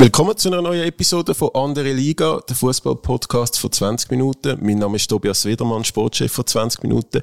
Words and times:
Willkommen 0.00 0.36
zu 0.36 0.48
einer 0.48 0.62
neuen 0.62 0.84
Episode 0.84 1.34
von 1.34 1.50
Andere 1.54 1.92
Liga, 1.92 2.38
der 2.48 2.54
Fußball-Podcast 2.54 3.58
von 3.58 3.72
20 3.72 4.12
Minuten. 4.12 4.56
Mein 4.62 4.78
Name 4.78 4.94
ist 4.94 5.08
Tobias 5.08 5.44
Wedermann, 5.44 5.82
Sportchef 5.82 6.30
von 6.30 6.46
20 6.46 6.84
Minuten. 6.84 7.20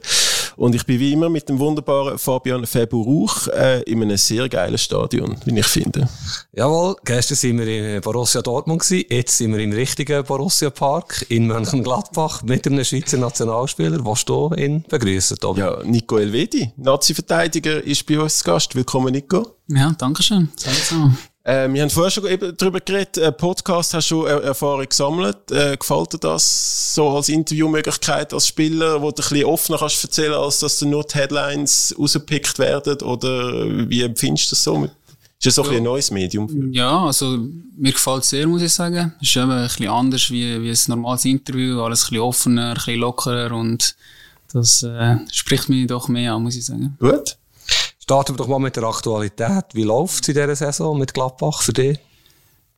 Und 0.57 0.75
ich 0.75 0.85
bin 0.85 0.99
wie 0.99 1.13
immer 1.13 1.29
mit 1.29 1.47
dem 1.47 1.57
wunderbaren 1.57 2.17
Fabian 2.17 2.65
Febu 2.65 3.01
Rauch 3.01 3.47
äh, 3.47 3.81
in 3.83 4.01
einem 4.01 4.17
sehr 4.17 4.49
geilen 4.49 4.77
Stadion, 4.77 5.37
wie 5.45 5.57
ich 5.57 5.65
finde. 5.65 6.09
Jawohl, 6.51 6.97
gestern 7.05 7.35
sind 7.35 7.59
wir 7.59 7.95
in 7.95 8.01
Borussia 8.01 8.41
Dortmund 8.41 8.81
gewesen, 8.81 9.05
jetzt 9.09 9.37
sind 9.37 9.53
wir 9.53 9.63
im 9.63 9.71
richtigen 9.71 10.25
Borussia 10.25 10.69
Park 10.69 11.25
in 11.29 11.47
Mönchengladbach 11.47 12.43
mit 12.43 12.67
einem 12.67 12.83
Schweizer 12.83 13.15
Nationalspieler. 13.15 14.03
Was 14.03 14.25
du 14.25 14.53
ihn 14.57 14.83
begrüßen, 14.89 15.37
Tobi? 15.37 15.61
Ja, 15.61 15.81
Nico 15.85 16.17
Elvedi, 16.17 16.73
Nazi-Verteidiger, 16.75 17.81
ist 17.81 18.05
bei 18.05 18.19
uns 18.19 18.43
Gast. 18.43 18.75
Willkommen, 18.75 19.13
Nico. 19.13 19.59
Ja, 19.69 19.95
danke 19.97 20.21
schön. 20.23 20.49
Zusammen. 20.57 21.17
Äh, 21.45 21.71
wir 21.71 21.83
haben 21.83 21.91
vorher 21.91 22.09
schon 22.09 22.25
eben 22.25 22.57
darüber 22.57 22.79
geredet, 22.79 23.19
äh, 23.19 23.31
Podcast 23.31 23.93
hast 23.93 24.09
du 24.09 24.25
schon 24.25 24.43
Erfahrung 24.43 24.89
gesammelt. 24.89 25.51
Äh, 25.51 25.77
gefällt 25.77 26.13
dir 26.13 26.17
das 26.17 26.95
so 26.95 27.09
als 27.09 27.29
Interviewmöglichkeit 27.29 28.33
als 28.33 28.47
Spieler, 28.47 28.99
wo 28.99 29.11
du 29.11 29.21
ein 29.21 29.29
bisschen 29.29 29.45
offener 29.45 29.77
kannst 29.77 30.03
erzählen, 30.03 30.33
als 30.33 30.59
dass 30.59 30.79
du 30.79 30.87
nur 30.87 31.03
die 31.03 31.13
Headlines 31.13 31.95
rausgepickt 31.99 32.57
werden? 32.57 32.99
Oder 33.03 33.89
wie 33.89 34.01
empfindest 34.01 34.47
du 34.47 34.55
das 34.55 34.63
so? 34.63 34.89
Ist 35.37 35.45
das 35.45 35.59
auch 35.59 35.71
ja. 35.71 35.77
ein, 35.77 35.83
neues 35.83 36.09
Medium? 36.09 36.73
Ja, 36.73 37.05
also 37.05 37.37
mir 37.77 37.91
gefällt 37.91 38.23
es 38.23 38.31
sehr, 38.31 38.47
muss 38.47 38.63
ich 38.63 38.73
sagen. 38.73 39.13
Es 39.21 39.29
ist 39.29 39.37
eben 39.37 39.51
ein 39.51 39.67
bisschen 39.67 39.87
anders 39.87 40.31
wie, 40.31 40.63
wie 40.63 40.71
ein 40.71 40.79
normales 40.87 41.25
Interview, 41.25 41.79
alles 41.81 42.05
ein 42.05 42.09
bisschen 42.09 42.23
offener, 42.23 42.69
ein 42.69 42.73
bisschen 42.73 42.99
lockerer 42.99 43.51
und 43.55 43.95
das 44.51 44.81
äh, 44.81 45.17
spricht 45.31 45.69
mich 45.69 45.85
doch 45.85 46.07
mehr 46.07 46.33
an, 46.33 46.41
muss 46.41 46.55
ich 46.55 46.65
sagen. 46.65 46.97
Gut. 46.99 47.37
Starten 48.05 48.33
wir 48.33 48.37
doch 48.37 48.47
mal 48.47 48.59
mit 48.59 48.75
der 48.75 48.83
Aktualität. 48.83 49.65
Wie 49.73 49.81
läuft 49.81 50.21
es 50.21 50.27
in 50.27 50.35
dieser 50.35 50.55
Saison 50.55 50.95
mit 50.95 51.15
Gladbach 51.15 51.63
für 51.63 51.73
dich? 51.73 51.97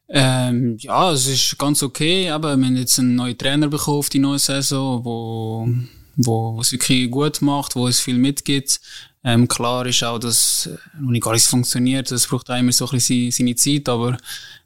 Ähm, 0.07 0.77
ja, 0.79 1.11
es 1.11 1.27
ist 1.27 1.57
ganz 1.57 1.83
okay. 1.83 2.29
Aber 2.29 2.55
wir 2.55 2.65
haben 2.65 2.77
jetzt 2.77 2.97
einen 2.97 3.15
neuen 3.15 3.37
Trainer 3.37 3.67
bekommen 3.67 3.97
auf 3.97 4.07
die 4.07 4.19
neue 4.19 4.39
Saison, 4.39 5.03
wo, 5.03 5.67
wo 6.15 6.61
es 6.61 6.71
wirklich 6.71 7.11
gut 7.11 7.41
macht, 7.41 7.75
wo 7.75 7.89
es 7.89 7.99
viel 7.99 8.17
mitgibt. 8.17 8.79
Ähm, 9.21 9.49
klar 9.49 9.85
ist 9.85 10.01
auch, 10.01 10.17
dass 10.17 10.69
noch 10.97 11.11
nicht 11.11 11.27
alles 11.27 11.47
funktioniert. 11.47 12.09
Das 12.09 12.25
braucht 12.25 12.49
auch 12.49 12.57
immer 12.57 12.71
so 12.71 12.85
ein 12.85 12.91
bisschen 12.91 13.29
seine 13.29 13.55
Zeit. 13.55 13.89
Aber 13.89 14.15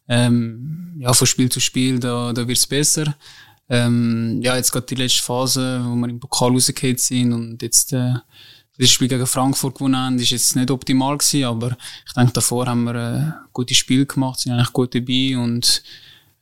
ähm, 0.08 0.94
ja, 1.00 1.12
von 1.12 1.26
Spiel 1.26 1.50
zu 1.50 1.60
Spiel, 1.60 2.00
da, 2.00 2.34
da 2.34 2.48
wird 2.48 2.60
es 2.60 2.68
besser. 2.68 3.16
Ähm, 3.68 4.40
ja, 4.44 4.56
jetzt 4.56 4.72
gerade 4.72 4.86
die 4.86 4.94
letzte 4.94 5.24
Phase, 5.24 5.82
wo 5.84 5.96
wir 5.96 6.08
im 6.08 6.20
Pokal 6.20 6.52
rausgekehrt 6.52 7.00
sind 7.00 7.34
und 7.34 7.64
jetzt 7.64 7.94
äh, 7.94 8.14
das 8.82 8.90
Spiel 8.90 9.08
gegen 9.08 9.28
Frankfurt 9.28 9.76
gewonnen 9.76 9.96
haben, 9.96 10.20
ist 10.20 10.32
jetzt 10.32 10.56
nicht 10.56 10.72
optimal 10.72 11.18
gewesen, 11.18 11.46
aber 11.46 11.78
ich 12.08 12.14
denke, 12.14 12.34
davor 12.34 12.66
haben 12.66 12.84
wir 12.84 12.96
ein 12.96 13.30
äh, 13.30 13.32
gutes 13.54 13.78
Spiel 13.78 14.06
gemacht, 14.06 14.40
sind 14.40 14.54
eigentlich 14.54 14.74
gut 14.74 14.96
dabei 14.96 15.38
und 15.38 15.84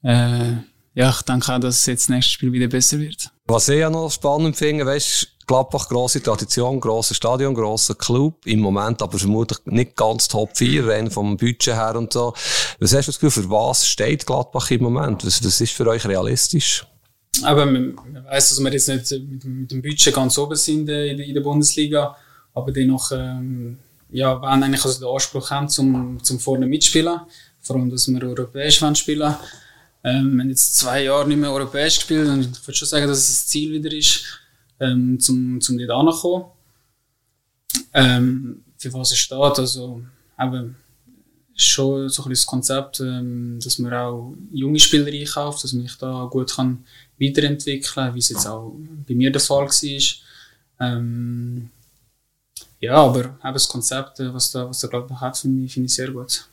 äh, 0.03 0.53
ja, 0.95 1.09
ich 1.09 1.21
denke 1.23 1.53
auch, 1.53 1.59
dass 1.59 1.85
jetzt 1.85 2.03
das 2.03 2.09
nächste 2.09 2.31
Spiel 2.31 2.51
wieder 2.51 2.67
besser 2.67 2.99
wird. 2.99 3.29
Was 3.45 3.67
ich 3.69 3.79
ja 3.79 3.89
noch 3.89 4.09
spannend 4.09 4.55
finde, 4.55 4.85
weißt 4.85 5.27
Gladbach, 5.47 5.89
grosse 5.89 6.21
Tradition, 6.21 6.79
grosser 6.79 7.15
Stadion, 7.15 7.55
grosser 7.55 7.95
Club. 7.95 8.45
Im 8.45 8.59
Moment 8.59 9.01
aber 9.01 9.17
vermutlich 9.17 9.57
nicht 9.65 9.95
ganz 9.95 10.27
Top 10.27 10.55
4, 10.55 10.87
rein 10.87 11.09
vom 11.09 11.37
Budget 11.37 11.73
her 11.73 11.95
und 11.95 12.13
so. 12.13 12.33
Was 12.79 12.93
hast 12.93 13.07
du 13.07 13.11
das 13.11 13.19
Gefühl, 13.19 13.43
für 13.43 13.49
was 13.49 13.87
steht 13.87 14.27
Gladbach 14.27 14.69
im 14.69 14.83
Moment? 14.83 15.25
Was, 15.25 15.43
was 15.43 15.59
ist 15.59 15.73
für 15.73 15.87
euch 15.87 16.05
realistisch? 16.05 16.85
Aber 17.43 17.65
man, 17.65 17.95
man 17.95 18.25
weiss, 18.25 18.49
dass 18.49 18.59
wir 18.59 18.71
jetzt 18.71 18.89
nicht 18.89 19.11
mit, 19.27 19.71
dem 19.71 19.81
Budget 19.81 20.13
ganz 20.13 20.37
oben 20.37 20.55
sind 20.55 20.87
äh, 20.87 21.13
in 21.13 21.33
der 21.33 21.41
Bundesliga 21.41 22.15
aber 22.53 22.71
dennoch 22.71 23.11
ähm, 23.11 23.79
ja, 24.11 24.41
wollen 24.41 24.63
eigentlich 24.63 24.83
also 24.83 24.99
den 24.99 25.13
Anspruch 25.13 25.51
haben, 25.51 25.69
zum, 25.69 26.23
zum 26.23 26.39
vorne 26.39 26.65
mitspielen. 26.65 27.19
Vor 27.61 27.75
allem, 27.75 27.89
dass 27.89 28.07
wir 28.07 28.23
europäisch 28.23 28.79
spielen 28.95 29.35
ähm, 30.03 30.35
Wir 30.35 30.41
haben 30.41 30.49
jetzt 30.49 30.77
zwei 30.77 31.03
Jahre 31.03 31.27
nicht 31.27 31.37
mehr 31.37 31.51
europäisch 31.51 31.97
gespielt 31.97 32.27
und 32.27 32.41
ich 32.41 32.67
würde 32.67 32.77
schon 32.77 32.87
sagen, 32.87 33.07
dass 33.07 33.19
es 33.19 33.27
das 33.27 33.47
Ziel 33.47 33.71
wieder 33.73 33.95
ist, 33.95 34.23
ähm, 34.79 35.19
zum, 35.19 35.61
zum 35.61 35.77
dort 35.77 35.91
anzukommen. 35.91 36.45
Ähm, 37.93 38.63
für 38.77 38.93
was 38.93 39.11
es 39.11 39.17
steht, 39.17 39.37
also 39.37 40.01
eben, 40.39 40.75
schon 41.55 42.07
so 42.07 42.23
ein 42.23 42.29
das 42.29 42.45
Konzept, 42.45 43.01
ähm, 43.01 43.59
dass 43.61 43.79
man 43.79 43.93
auch 43.93 44.33
junge 44.51 44.79
Spieler 44.79 45.07
einkauft, 45.07 45.63
dass 45.63 45.73
man 45.73 45.83
sich 45.83 45.97
da 45.97 46.27
gut 46.31 46.55
kann 46.55 46.85
weiterentwickeln 47.19 47.93
kann, 47.93 48.15
wie 48.15 48.19
es 48.19 48.29
jetzt 48.29 48.47
auch 48.47 48.73
bei 49.05 49.13
mir 49.13 49.29
der 49.29 49.41
Fall 49.41 49.67
war. 49.67 50.01
Ähm, 50.79 51.69
ja, 52.79 52.95
aber 52.95 53.19
eben 53.19 53.53
das 53.53 53.67
Konzept, 53.67 54.19
äh, 54.19 54.33
was 54.33 54.51
da, 54.51 54.67
was 54.69 54.79
da 54.79 54.87
Gladbach 54.87 55.21
hat, 55.21 55.37
finde 55.37 55.65
ich, 55.65 55.73
find 55.73 55.85
ich 55.87 55.95
sehr 55.95 56.11
gut. 56.11 56.47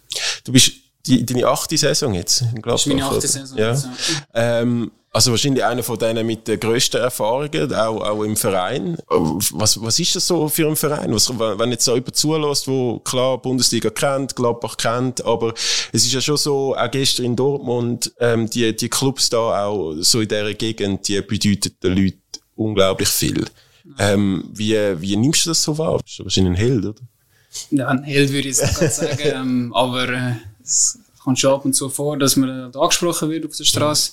Du 0.44 0.52
bist 0.52 0.72
die, 1.06 1.24
deine 1.24 1.46
achte 1.46 1.76
Saison 1.76 2.14
jetzt 2.14 2.42
in 2.42 2.62
Gladbach? 2.62 2.72
Das 2.72 2.80
ist 2.82 2.86
meine 2.88 3.04
achte 3.04 3.28
Saison 3.28 3.58
ja. 3.58 3.70
jetzt, 3.70 3.84
ja. 3.84 4.60
Ähm, 4.60 4.90
also 5.16 5.30
wahrscheinlich 5.30 5.64
einer 5.64 5.82
von 5.82 5.98
denen 5.98 6.26
mit 6.26 6.46
den 6.46 6.60
grössten 6.60 6.98
Erfahrungen, 6.98 7.72
auch, 7.72 8.02
auch 8.02 8.22
im 8.22 8.36
Verein. 8.36 8.98
Was, 9.08 9.80
was 9.80 9.98
ist 9.98 10.14
das 10.14 10.26
so 10.26 10.46
für 10.50 10.68
ein 10.68 10.76
Verein? 10.76 11.14
Was, 11.14 11.30
wenn 11.30 11.70
jetzt 11.70 11.86
so 11.86 11.94
jemand 11.94 12.16
zulässt, 12.16 12.68
wo 12.68 12.98
klar 12.98 13.40
Bundesliga 13.40 13.88
kennt, 13.88 14.36
Gladbach 14.36 14.76
kennt, 14.76 15.24
aber 15.24 15.54
es 15.92 16.04
ist 16.04 16.12
ja 16.12 16.20
schon 16.20 16.36
so, 16.36 16.76
auch 16.76 16.90
gestern 16.90 17.24
in 17.24 17.36
Dortmund, 17.36 18.12
ähm, 18.20 18.50
die, 18.50 18.76
die 18.76 18.90
Clubs 18.90 19.30
da 19.30 19.64
auch 19.66 19.94
so 20.00 20.20
in 20.20 20.28
dieser 20.28 20.52
Gegend, 20.52 21.08
die 21.08 21.22
bedeuten 21.22 21.74
den 21.82 21.96
Leuten 21.96 22.20
unglaublich 22.54 23.08
viel. 23.08 23.46
Ähm, 23.98 24.44
wie, 24.52 24.74
wie 25.00 25.16
nimmst 25.16 25.46
du 25.46 25.50
das 25.50 25.62
so 25.62 25.76
wahr? 25.78 25.98
Bist 26.02 26.18
du 26.18 26.24
wahrscheinlich 26.24 26.52
ein 26.52 26.56
Held, 26.56 26.84
oder? 26.84 27.00
Ja, 27.70 27.88
ein 27.88 28.02
Held 28.02 28.30
würde 28.30 28.48
ich 28.48 28.58
jetzt 28.58 28.80
nicht 28.80 28.92
sagen, 28.92 29.18
ähm, 29.22 29.74
aber 29.74 30.08
äh, 30.08 30.32
es 30.62 30.98
kommt 31.18 31.38
schon 31.38 31.54
ab 31.54 31.64
und 31.64 31.74
zu 31.74 31.88
vor, 31.88 32.18
dass 32.18 32.36
man 32.36 32.50
halt 32.50 32.76
angesprochen 32.76 33.30
wird 33.30 33.46
auf 33.46 33.56
der 33.56 33.64
Straße. 33.64 34.12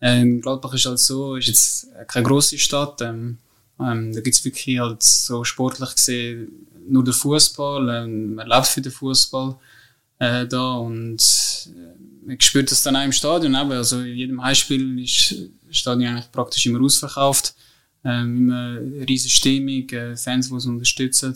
Ähm, 0.00 0.40
Gladbach 0.40 0.74
ist 0.74 0.86
halt 0.86 0.98
so, 0.98 1.36
ist 1.36 1.46
jetzt 1.46 1.88
keine 2.08 2.26
grosse 2.26 2.58
Stadt. 2.58 3.00
Ähm, 3.00 3.38
ähm, 3.80 4.12
da 4.12 4.20
gibt's 4.20 4.44
wirklich 4.44 4.78
halt 4.78 5.02
so 5.02 5.44
sportlich 5.44 5.94
gesehen 5.94 6.66
nur 6.88 7.04
den 7.04 7.14
Fußball. 7.14 7.88
Ähm, 7.88 8.34
man 8.34 8.48
lebt 8.48 8.66
für 8.66 8.80
den 8.80 8.92
Fußball 8.92 9.56
äh, 10.18 10.46
da 10.46 10.74
und 10.74 11.20
äh, 11.74 12.26
man 12.26 12.40
spürt 12.40 12.70
das 12.70 12.82
dann 12.82 12.96
auch 12.96 13.04
im 13.04 13.12
Stadion. 13.12 13.54
Eben. 13.54 13.72
Also 13.72 14.00
in 14.00 14.16
jedem 14.16 14.42
Heimspiel 14.42 15.02
ist 15.02 15.34
das 15.66 15.76
Stadion 15.76 16.12
eigentlich 16.12 16.32
praktisch 16.32 16.66
immer 16.66 16.80
ausverkauft 16.80 17.54
ähm, 18.04 18.36
immer 18.36 18.78
eine 18.78 19.08
riesige 19.08 19.32
Stimmung, 19.32 19.88
äh, 19.90 20.16
Fans, 20.16 20.48
die 20.48 20.54
uns 20.54 20.66
unterstützen. 20.66 21.34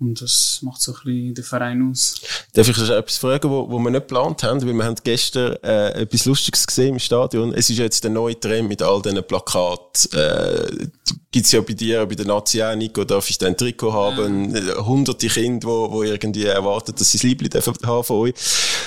Und 0.00 0.22
das 0.22 0.60
macht 0.62 0.80
so 0.80 0.92
ein 0.92 0.98
bisschen 1.04 1.34
den 1.34 1.44
Verein 1.44 1.90
aus. 1.90 2.14
Darf 2.54 2.66
ich 2.68 2.78
etwas 2.78 3.18
fragen, 3.18 3.50
wo, 3.50 3.70
wo 3.70 3.78
wir 3.78 3.90
nicht 3.90 4.08
geplant 4.08 4.42
haben? 4.42 4.62
Weil 4.66 4.72
wir 4.72 4.84
haben 4.84 4.96
gestern 5.04 5.56
äh, 5.62 5.90
etwas 6.02 6.24
Lustiges 6.24 6.66
gesehen 6.66 6.94
im 6.94 6.98
Stadion. 6.98 7.52
Es 7.52 7.68
ist 7.68 7.76
jetzt 7.76 8.02
der 8.02 8.10
neue 8.10 8.38
Trend 8.40 8.68
mit 8.68 8.80
all 8.80 9.02
diesen 9.02 9.22
Plakaten. 9.22 10.18
Äh, 10.18 10.88
Gibt 11.30 11.46
es 11.46 11.52
ja 11.52 11.60
bei 11.60 11.74
dir, 11.74 12.06
bei 12.06 12.14
der 12.14 12.26
Nazi 12.26 12.62
auch, 12.62 12.74
Nico, 12.74 13.04
darf 13.04 13.28
ich 13.28 13.36
dein 13.36 13.56
Trikot 13.56 13.92
haben? 13.92 14.56
Ja. 14.56 14.84
Hunderte 14.84 15.28
Kinder, 15.28 15.68
wo, 15.68 15.92
wo 15.92 16.02
irgendwie 16.02 16.46
erwarten, 16.46 16.94
dass 16.96 17.10
sie 17.10 17.18
das 17.18 17.22
Liebling 17.24 17.52
haben 17.52 18.04
von 18.04 18.16
euch. 18.16 18.34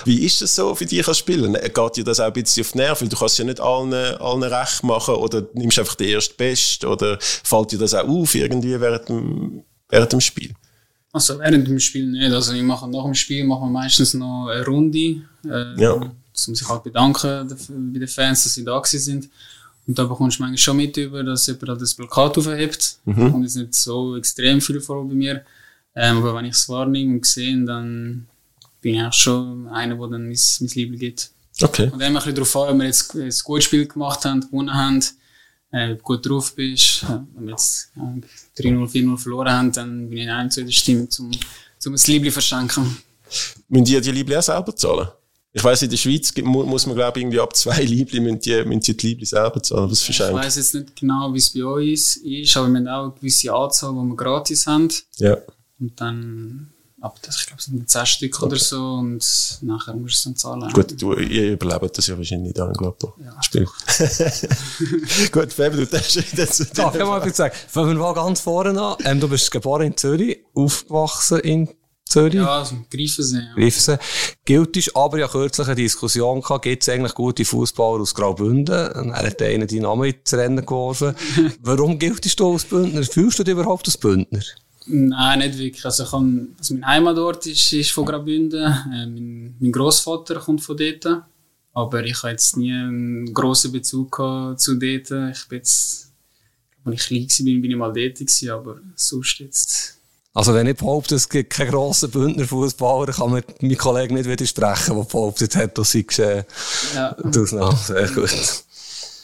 Wie 0.05 0.25
ist 0.25 0.41
das 0.41 0.55
so 0.55 0.73
für 0.73 0.87
dich 0.87 1.07
als 1.07 1.19
Spieler? 1.19 1.47
Geht 1.47 1.95
dir 1.95 2.03
das 2.03 2.19
auch 2.19 2.25
ein 2.25 2.33
bisschen 2.33 2.63
auf 2.63 2.71
die 2.71 2.77
Nerven? 2.79 3.09
Du 3.09 3.17
kannst 3.17 3.37
ja 3.37 3.45
nicht 3.45 3.61
allen, 3.61 3.93
allen 3.93 4.43
recht 4.43 4.83
machen 4.83 5.13
oder 5.13 5.47
nimmst 5.53 5.77
einfach 5.77 5.95
den 5.95 6.09
ersten 6.09 6.35
Best 6.37 6.85
oder 6.85 7.19
fällt 7.21 7.71
dir 7.71 7.77
das 7.77 7.93
auch 7.93 8.07
auf 8.07 8.33
irgendwie 8.33 8.81
während 8.81 9.09
dem, 9.09 9.63
während 9.89 10.11
dem 10.11 10.19
Spiel? 10.19 10.55
Also 11.13 11.37
während 11.39 11.67
dem 11.67 11.79
Spiel 11.79 12.07
nicht. 12.07 12.33
Also 12.33 12.53
ich 12.53 12.63
mache 12.63 12.89
nach 12.89 13.03
dem 13.03 13.13
Spiel 13.13 13.45
machen 13.45 13.67
wir 13.67 13.69
meistens 13.69 14.15
noch 14.15 14.47
eine 14.47 14.65
Runde. 14.65 15.21
Äh, 15.45 15.79
ja. 15.79 15.93
Um 15.93 16.55
sich 16.55 16.67
halt 16.67 16.83
bedanken 16.83 17.47
bei 17.93 17.99
den 17.99 18.07
Fans, 18.07 18.43
dass 18.43 18.55
sie 18.55 18.65
da 18.65 18.81
sind. 18.83 19.29
Und 19.85 19.99
da 19.99 20.05
bekommst 20.05 20.39
du 20.39 20.43
manchmal 20.43 20.57
schon 20.57 20.77
mit 20.77 20.97
über, 20.97 21.23
dass 21.23 21.45
jemand 21.45 21.69
halt 21.69 21.81
das 21.81 21.93
Plakat 21.93 22.37
aufhebt. 22.37 22.97
Mhm. 23.05 23.33
Und 23.35 23.43
ist 23.43 23.55
nicht 23.55 23.75
so 23.75 24.17
extrem 24.17 24.59
viel 24.59 24.81
vor 24.81 25.07
bei 25.07 25.13
mir. 25.13 25.43
Ähm, 25.95 26.17
aber 26.17 26.33
wenn 26.33 26.45
ich 26.45 26.55
es 26.55 26.67
wahrnehme 26.67 27.13
und 27.13 27.25
sehe, 27.25 27.63
dann 27.63 28.25
bin 28.81 28.95
ich 28.95 29.01
auch 29.03 29.13
schon 29.13 29.67
einer, 29.67 29.95
der 29.95 30.07
dann 30.07 30.27
mein, 30.27 30.37
mein 30.59 30.69
Liebling 30.69 30.99
gibt. 30.99 31.29
Okay. 31.61 31.91
Und 31.91 32.01
dann 32.01 32.09
ein 32.09 32.13
bisschen 32.15 32.33
darauf 32.33 32.55
an, 32.55 32.69
wenn 32.69 32.79
wir 32.79 32.85
jetzt 32.87 33.13
ein 33.13 33.31
gutes 33.43 33.65
Spiel 33.65 33.85
gemacht 33.85 34.25
haben, 34.25 34.41
gewonnen 34.41 34.73
haben, 34.73 35.03
äh, 35.73 35.97
gut 36.01 36.25
drauf 36.25 36.55
bist. 36.55 37.05
Wenn 37.07 37.45
wir 37.45 37.51
jetzt 37.51 37.91
äh, 37.97 38.61
3-0, 38.61 38.89
4-0 38.89 39.17
verloren 39.17 39.51
haben, 39.51 39.71
dann 39.71 40.09
bin 40.09 40.19
ich 40.19 40.29
ein 40.29 40.49
zu 40.49 40.63
der 40.63 40.71
Stimme, 40.71 41.09
zum, 41.09 41.31
zum 41.79 41.93
das 41.93 42.07
Liebling 42.07 42.31
verschenken. 42.31 42.97
Müssen 43.67 43.85
die 43.85 43.99
die 43.99 44.11
Liebling 44.11 44.37
auch 44.37 44.43
selber 44.43 44.75
zahlen? 44.75 45.07
Ich 45.55 45.63
weiss, 45.63 45.81
in 45.83 45.89
der 45.89 45.97
Schweiz 45.97 46.33
muss 46.43 46.87
man, 46.87 46.95
glaube 46.95 47.19
ich, 47.19 47.23
irgendwie 47.23 47.39
ab 47.39 47.55
zwei 47.55 47.81
Liebli 47.83 48.19
müssen 48.19 48.39
die, 48.39 48.63
müssen 48.65 48.81
die, 48.81 48.97
die 48.97 49.07
Liebli 49.07 49.25
selber 49.25 49.61
zahlen. 49.61 49.89
Was 49.89 50.01
verschenken? 50.01 50.37
Ich 50.37 50.45
weiss 50.45 50.55
jetzt 50.55 50.73
nicht 50.75 50.95
genau, 50.95 51.33
wie 51.33 51.37
es 51.37 51.53
bei 51.53 51.63
uns 51.63 52.17
ist, 52.17 52.57
aber 52.57 52.69
wir 52.69 52.79
haben 52.79 52.87
auch 52.87 53.03
eine 53.03 53.13
gewisse 53.13 53.53
Anzahl, 53.53 53.93
die 53.93 54.07
wir 54.09 54.15
gratis 54.15 54.65
haben. 54.67 54.89
Ja. 55.17 55.37
Und 55.79 55.99
dann, 55.99 56.72
Aber 57.03 57.15
das, 57.21 57.41
ich 57.41 57.47
glaube, 57.47 57.59
es 57.59 57.65
sind 57.65 57.89
10 57.89 58.05
Stück 58.05 58.41
oder 58.41 58.55
so 58.55 58.77
und 58.77 59.57
nachher 59.59 59.93
musst 59.93 60.13
du 60.25 60.29
es 60.29 60.35
dann 60.35 60.35
zahlen. 60.37 60.71
Gut, 60.71 61.01
du, 61.01 61.13
ihr 61.15 61.51
überlebt 61.51 61.97
das 61.97 62.07
ja 62.07 62.17
wahrscheinlich 62.17 62.53
nicht 62.53 62.61
an, 62.61 62.71
glaube 62.71 62.95
ich. 63.17 63.25
Ja. 63.25 63.43
Spiel. 63.43 63.65
Gut, 65.33 65.51
Fabian, 65.51 65.79
du 65.79 65.85
darfst 65.85 66.15
jetzt... 66.15 66.77
Darf 66.77 66.95
ich 66.95 67.01
mal 67.01 67.19
etwas 67.19 67.35
sagen? 67.35 67.53
Fangen 67.67 67.89
wir 67.89 67.95
mal 67.95 68.13
ganz 68.13 68.39
vorne 68.39 68.81
an. 68.81 68.95
Ähm, 69.03 69.19
du 69.19 69.27
bist 69.27 69.51
geboren 69.51 69.87
in 69.87 69.97
Zürich, 69.97 70.45
aufgewachsen 70.53 71.39
in 71.41 71.69
Zürich. 72.07 72.35
Ja, 72.35 72.59
also 72.59 72.77
Greifensee. 72.89 73.39
Ja. 73.39 73.53
Greifensee. 73.53 73.97
Gilt 74.45 74.77
ist 74.77 74.95
aber 74.95 75.19
ja 75.19 75.27
kürzlich 75.27 75.67
eine 75.67 75.75
Diskussion 75.75 76.39
gehabt, 76.39 76.63
gibt 76.63 76.83
es 76.83 76.89
eigentlich 76.89 77.15
gute 77.15 77.43
Fußballer 77.43 77.99
aus 77.99 78.15
Graubünden? 78.15 78.73
Er 78.73 79.13
hat 79.13 79.41
einen 79.41 79.67
deinen 79.67 79.81
Namen 79.81 80.05
ins 80.05 80.33
Rennen 80.33 80.65
geworfen. 80.65 81.15
Warum 81.59 81.99
giltest 81.99 82.39
du 82.39 82.53
als 82.53 82.63
Bündner? 82.63 83.03
Fühlst 83.03 83.39
du 83.39 83.43
dich 83.43 83.51
überhaupt 83.51 83.87
als 83.87 83.97
Bündner? 83.97 84.39
Nein, 84.85 85.39
nicht 85.39 85.57
wirklich. 85.57 85.85
Also, 85.85 86.03
ich 86.03 86.11
kann, 86.11 86.55
also 86.57 86.73
mein 86.73 86.87
Heimatort 86.87 87.45
ist, 87.45 87.73
ist 87.73 87.91
von 87.91 88.05
Graubünden. 88.05 88.63
Äh, 88.63 89.05
mein, 89.05 89.55
mein 89.59 89.71
Großvater 89.71 90.35
kommt 90.35 90.61
von 90.61 90.77
dort. 90.77 91.23
Aber 91.73 92.03
ich 92.03 92.21
habe 92.21 92.31
jetzt 92.31 92.55
nie 92.57 92.71
einen 92.71 93.33
grossen 93.33 93.71
Bezug 93.71 94.15
zu 94.57 94.75
dort. 94.75 95.35
Ich 95.35 95.47
bin 95.47 95.57
jetzt, 95.57 96.11
als 96.85 96.95
ich 96.95 97.07
klein 97.07 97.27
war, 97.27 97.61
bin 97.61 97.71
ich 97.71 97.77
mal 97.77 97.93
dort 97.93 98.15
gewesen, 98.15 98.49
aber 98.51 98.79
sonst 98.95 99.39
jetzt. 99.39 99.97
Also 100.35 100.53
wenn 100.53 100.67
ich 100.67 100.77
behaupte, 100.77 101.15
es 101.15 101.29
gibt 101.29 101.51
keinen 101.51 101.71
grossen 101.71 102.09
Bündner 102.09 102.45
Fußballer, 102.45 103.13
kann 103.13 103.31
mir 103.31 103.43
mein 103.61 103.77
Kollege 103.77 104.13
nicht 104.13 104.27
widersprechen, 104.27 104.95
der 104.95 105.03
behauptet 105.03 105.55
hat, 105.55 105.77
dass 105.77 105.93
ich 105.93 106.17
äh, 106.19 106.43
ja. 106.95 107.15
Ausnahme. 107.17 107.75
Sehr 107.75 108.09
gut. 108.09 108.63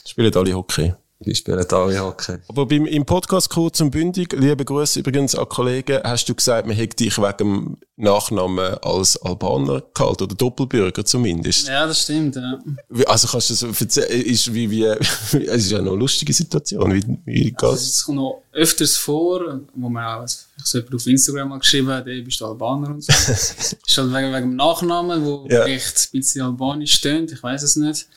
Spielen 0.06 0.34
alle 0.34 0.54
Hockey. 0.54 0.94
Die 1.22 1.34
spielen 1.34 1.66
alle 1.70 2.00
Hockey. 2.00 2.38
Aber 2.48 2.64
beim, 2.64 2.86
im 2.86 3.04
Podcast 3.04 3.50
kurz 3.50 3.78
und 3.82 3.90
bündig, 3.90 4.32
liebe 4.32 4.64
Grüße 4.64 5.00
übrigens 5.00 5.34
an 5.34 5.46
Kollegen, 5.50 6.00
hast 6.02 6.26
du 6.30 6.34
gesagt, 6.34 6.66
man 6.66 6.74
hätte 6.74 6.96
dich 6.96 7.18
wegen 7.18 7.36
dem 7.36 7.76
Nachnamen 7.96 8.78
als 8.78 9.18
Albaner 9.18 9.82
gehalten, 9.92 10.22
oder 10.22 10.34
Doppelbürger 10.34 11.04
zumindest. 11.04 11.68
Ja, 11.68 11.86
das 11.86 12.04
stimmt, 12.04 12.36
ja. 12.36 12.58
Also 13.04 13.28
kannst 13.28 13.50
du 13.50 13.54
so 13.54 13.66
erzählen, 13.66 14.08
ist 14.08 14.54
wie, 14.54 14.70
wie, 14.70 14.84
es 14.86 15.34
ist 15.34 15.70
ja 15.70 15.82
noch 15.82 15.92
eine 15.92 16.00
lustige 16.00 16.32
Situation, 16.32 16.94
wie, 16.94 17.04
wie 17.26 17.54
also, 17.58 17.74
Es 17.74 18.02
kommt 18.02 18.16
noch 18.16 18.42
öfters 18.52 18.96
vor, 18.96 19.60
wo 19.74 19.90
man 19.90 20.22
auch, 20.22 20.24
ich 20.24 20.64
so 20.64 20.78
auf 20.78 21.06
Instagram 21.06 21.50
mal 21.50 21.58
geschrieben 21.58 21.88
hat, 21.88 22.06
ey, 22.06 22.22
bist 22.22 22.40
du 22.40 22.46
Albaner 22.46 22.88
und 22.88 23.04
so. 23.04 23.12
ist 23.12 23.76
halt 23.98 24.10
wegen, 24.10 24.32
wegen 24.32 24.50
dem 24.52 24.56
Nachnamen, 24.56 25.22
wo 25.22 25.46
ja. 25.50 25.66
echt 25.66 26.08
ein 26.14 26.18
bisschen 26.18 26.40
albanisch 26.40 26.94
stöhnt, 26.94 27.30
ich 27.30 27.42
weiß 27.42 27.62
es 27.62 27.76
nicht. 27.76 28.08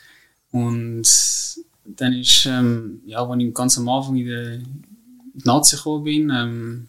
Und 0.53 1.05
dann 1.85 2.13
ist, 2.13 2.45
ähm, 2.45 3.01
ja, 3.05 3.25
als 3.25 3.41
ich 3.41 3.53
ganz 3.53 3.77
am 3.77 3.89
Anfang 3.89 4.15
in, 4.15 4.25
die 5.33 5.45
Nazi 5.45 5.75
gekommen 5.75 6.03
bin, 6.03 6.29
ähm, 6.29 6.87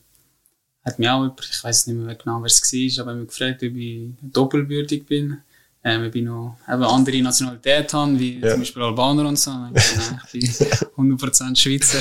hat 0.85 0.99
mich 0.99 1.08
auch 1.08 1.23
jemand, 1.23 1.49
ich 1.50 1.64
weiß 1.64 1.87
nicht 1.87 1.96
mehr 1.96 2.14
genau, 2.14 2.41
wer 2.41 2.46
es 2.46 2.61
war, 2.61 3.02
aber 3.02 3.14
mich 3.14 3.29
gefragt, 3.29 3.62
ob 3.62 3.75
ich 3.75 4.11
doppelbürtig 4.20 5.06
bin. 5.06 5.38
Ähm, 5.82 6.05
ich 6.05 6.12
bin 6.12 6.25
noch 6.25 6.56
eben 6.69 6.82
andere 6.82 7.23
Nationalität 7.23 7.93
habe, 7.93 8.19
wie 8.19 8.38
ja. 8.38 8.50
zum 8.50 8.61
Beispiel 8.61 8.82
Albaner 8.82 9.29
und 9.29 9.38
so. 9.38 9.50
Ich 10.32 10.32
bin 10.32 11.17
100% 11.17 11.56
Schweizer. 11.61 11.99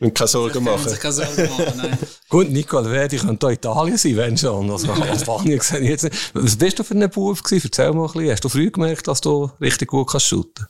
Und 0.00 0.14
keine 0.14 0.28
Sorgen 0.28 0.64
machen. 0.64 0.92
Ich 0.92 0.98
keine 0.98 1.12
Sorgen 1.12 1.48
machen, 1.48 1.72
nein. 1.76 1.98
Gut, 2.28 2.50
Nicole 2.50 2.90
Verdi 2.90 3.18
könnte 3.18 3.46
auch 3.46 3.52
Italien 3.52 3.96
sein, 3.96 4.16
wenn 4.16 4.36
schon. 4.36 4.70
Also, 4.70 4.90
Albanien 4.92 5.58
gesehen 5.58 5.84
jetzt 5.84 6.04
nicht. 6.04 6.34
Was 6.34 6.56
bist 6.56 6.78
du 6.78 6.82
für 6.82 6.94
ein 6.94 7.08
Bub 7.08 7.42
gewesen? 7.42 7.66
Erzähl 7.66 7.92
mal 7.92 8.06
ein 8.06 8.12
bisschen. 8.12 8.30
Hast 8.32 8.44
du 8.44 8.48
früh 8.48 8.70
gemerkt, 8.70 9.06
dass 9.06 9.20
du 9.20 9.50
richtig 9.60 9.88
gut 9.88 10.08
kannst 10.10 10.26
shooten? 10.26 10.66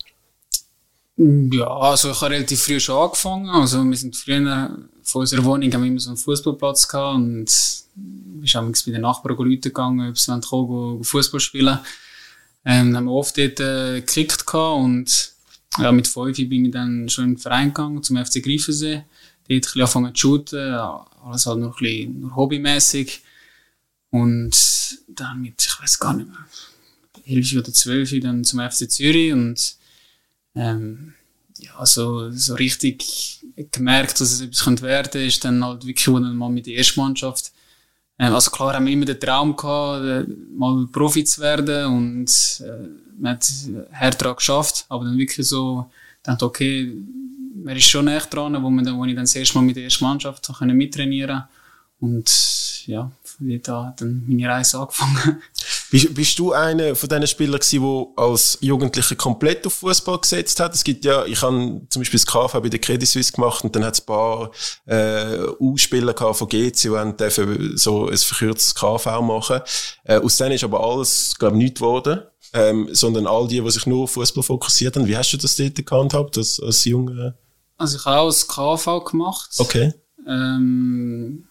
Ja, 1.16 1.66
also 1.66 2.10
ich 2.10 2.20
habe 2.20 2.34
relativ 2.34 2.62
früh 2.62 2.80
schon 2.80 2.96
angefangen. 2.96 3.50
Also 3.50 3.84
wir 3.84 3.96
sind 3.96 4.16
früher 4.16 4.76
von 5.02 5.20
unserer 5.20 5.44
Wohnung 5.44 5.72
haben 5.72 5.84
immer 5.84 6.00
so 6.00 6.10
einen 6.10 6.16
Fußballplatz 6.16 6.88
gehabt 6.88 7.16
und 7.16 7.52
wir 7.94 8.52
haben 8.54 8.72
bei 8.72 8.92
den 8.92 9.02
Nachbarn 9.02 9.36
gegangen, 9.60 10.08
ob 10.08 10.18
sie 10.18 10.40
kommen, 10.40 11.04
Fußball 11.04 11.40
spielen. 11.40 11.78
Ähm, 12.64 12.96
haben 12.96 13.04
wir 13.04 13.12
oft 13.12 13.36
dort 13.36 13.60
äh, 13.60 14.00
gekickt 14.00 14.46
gehabt 14.46 14.80
und 14.80 15.32
ja, 15.78 15.90
mit 15.90 16.06
fünf 16.06 16.36
bin 16.36 16.66
ich 16.66 16.70
dann 16.70 17.08
schon 17.08 17.24
in 17.24 17.30
den 17.34 17.38
Verein 17.38 17.68
gegangen, 17.68 18.02
zum 18.02 18.24
FC 18.24 18.42
Greifensee. 18.42 19.04
Dort 19.48 19.74
ein 19.74 19.80
angefangen 19.80 20.14
zu 20.14 20.20
shooten, 20.20 20.74
alles 20.74 21.46
halt 21.46 21.58
noch 21.58 21.78
ein 21.78 21.82
bisschen 21.82 22.20
nur 22.20 22.36
hobbymäßig. 22.36 23.22
Und 24.10 24.56
dann 25.08 25.40
mit, 25.40 25.64
ich 25.64 25.82
weiß 25.82 25.98
gar 25.98 26.14
nicht 26.14 26.28
mehr, 26.28 26.46
elf 27.26 27.52
oder 27.54 27.72
zwölf 27.72 28.12
dann 28.20 28.44
zum 28.44 28.60
FC 28.60 28.90
Zürich 28.90 29.32
und 29.32 29.76
ähm, 30.54 31.14
ja, 31.58 31.84
so, 31.86 32.30
so 32.30 32.54
richtig 32.54 33.44
gemerkt, 33.70 34.20
dass 34.20 34.32
es 34.32 34.40
etwas 34.40 34.82
werden 34.82 35.04
könnte, 35.04 35.18
ist 35.20 35.44
dann 35.44 35.64
halt 35.64 35.86
wirklich, 35.86 36.06
dann 36.06 36.36
mal 36.36 36.50
mit 36.50 36.66
der 36.66 36.74
Erstmannschaft 36.74 37.52
ähm, 38.22 38.34
also 38.34 38.50
klar 38.50 38.74
haben 38.74 38.86
wir 38.86 38.92
immer 38.92 39.04
den 39.04 39.18
Traum 39.18 39.56
gehabt, 39.56 40.04
äh, 40.04 40.24
mal 40.54 40.86
Profi 40.92 41.24
zu 41.24 41.40
werden 41.40 41.86
und 41.86 42.30
äh, 42.64 42.88
man 43.18 43.32
hat 43.32 43.48
hart 43.92 44.20
daran 44.20 44.36
geschafft, 44.36 44.86
aber 44.88 45.04
dann 45.04 45.18
wirklich 45.18 45.46
so, 45.46 45.90
dachte, 46.22 46.44
okay, 46.44 46.92
man 47.54 47.76
ist 47.76 47.88
schon 47.88 48.08
echt 48.08 48.32
dran, 48.32 48.60
wo, 48.62 48.70
man 48.70 48.84
dann, 48.84 48.96
wo 48.96 49.04
ich 49.04 49.14
dann 49.14 49.24
das 49.24 49.34
erste 49.34 49.58
Mal 49.58 49.64
mit 49.64 49.76
der 49.76 49.84
ersten 49.84 50.04
Mannschaft 50.04 50.48
mittrainieren 50.60 51.42
konnte 51.98 52.22
und 52.22 52.86
ja, 52.86 53.10
von 53.24 53.48
dort 53.48 53.86
hat 53.86 54.00
dann 54.00 54.24
meine 54.26 54.48
Reise 54.48 54.78
angefangen. 54.78 55.42
Bist, 55.92 56.14
bist 56.14 56.38
du 56.38 56.54
einer 56.54 56.96
von 56.96 57.06
diesen 57.06 57.26
Spielern 57.26 57.60
gewesen, 57.60 57.82
der 57.82 58.24
als 58.24 58.56
Jugendlicher 58.62 59.14
komplett 59.14 59.66
auf 59.66 59.74
Fußball 59.74 60.18
gesetzt 60.20 60.58
hat? 60.58 60.74
Es 60.74 60.82
gibt 60.84 61.04
ja, 61.04 61.26
ich 61.26 61.42
habe 61.42 61.82
zum 61.90 62.00
Beispiel 62.00 62.18
das 62.18 62.26
KV 62.26 62.60
bei 62.62 62.70
der 62.70 62.80
Credit 62.80 63.06
Suisse 63.06 63.30
gemacht 63.30 63.62
und 63.62 63.76
dann 63.76 63.84
hat 63.84 63.92
es 63.92 64.00
ein 64.00 64.06
paar 64.06 64.50
äh, 64.86 65.48
U-Spieler 65.60 66.14
von 66.14 66.48
GC, 66.48 66.72
die 66.74 67.16
dürfen 67.18 67.76
so 67.76 68.08
ein 68.08 68.16
verkürztes 68.16 68.74
KV 68.74 69.20
machen. 69.20 69.60
Äh, 70.04 70.16
aus 70.16 70.38
denen 70.38 70.52
ist 70.52 70.64
aber 70.64 70.82
alles, 70.82 71.34
glaube 71.38 71.56
ich, 71.56 71.62
nichts 71.62 71.80
geworden. 71.80 72.22
Ähm, 72.54 72.88
sondern 72.92 73.26
all 73.26 73.48
die, 73.48 73.60
die 73.60 73.70
sich 73.70 73.86
nur 73.86 74.04
auf 74.04 74.12
Fußball 74.12 74.42
fokussiert 74.42 74.96
haben. 74.96 75.06
Wie 75.06 75.16
hast 75.16 75.32
du 75.32 75.38
das 75.38 75.56
dort 75.56 75.86
gehandhabt, 75.86 76.36
als, 76.36 76.60
als 76.60 76.84
Junge? 76.84 77.34
Also 77.76 77.98
ich 77.98 78.04
habe 78.04 78.18
auch 78.18 78.26
das 78.26 78.46
KV 78.46 79.04
gemacht. 79.04 79.50
Okay. 79.58 79.94
Ähm, 80.26 81.48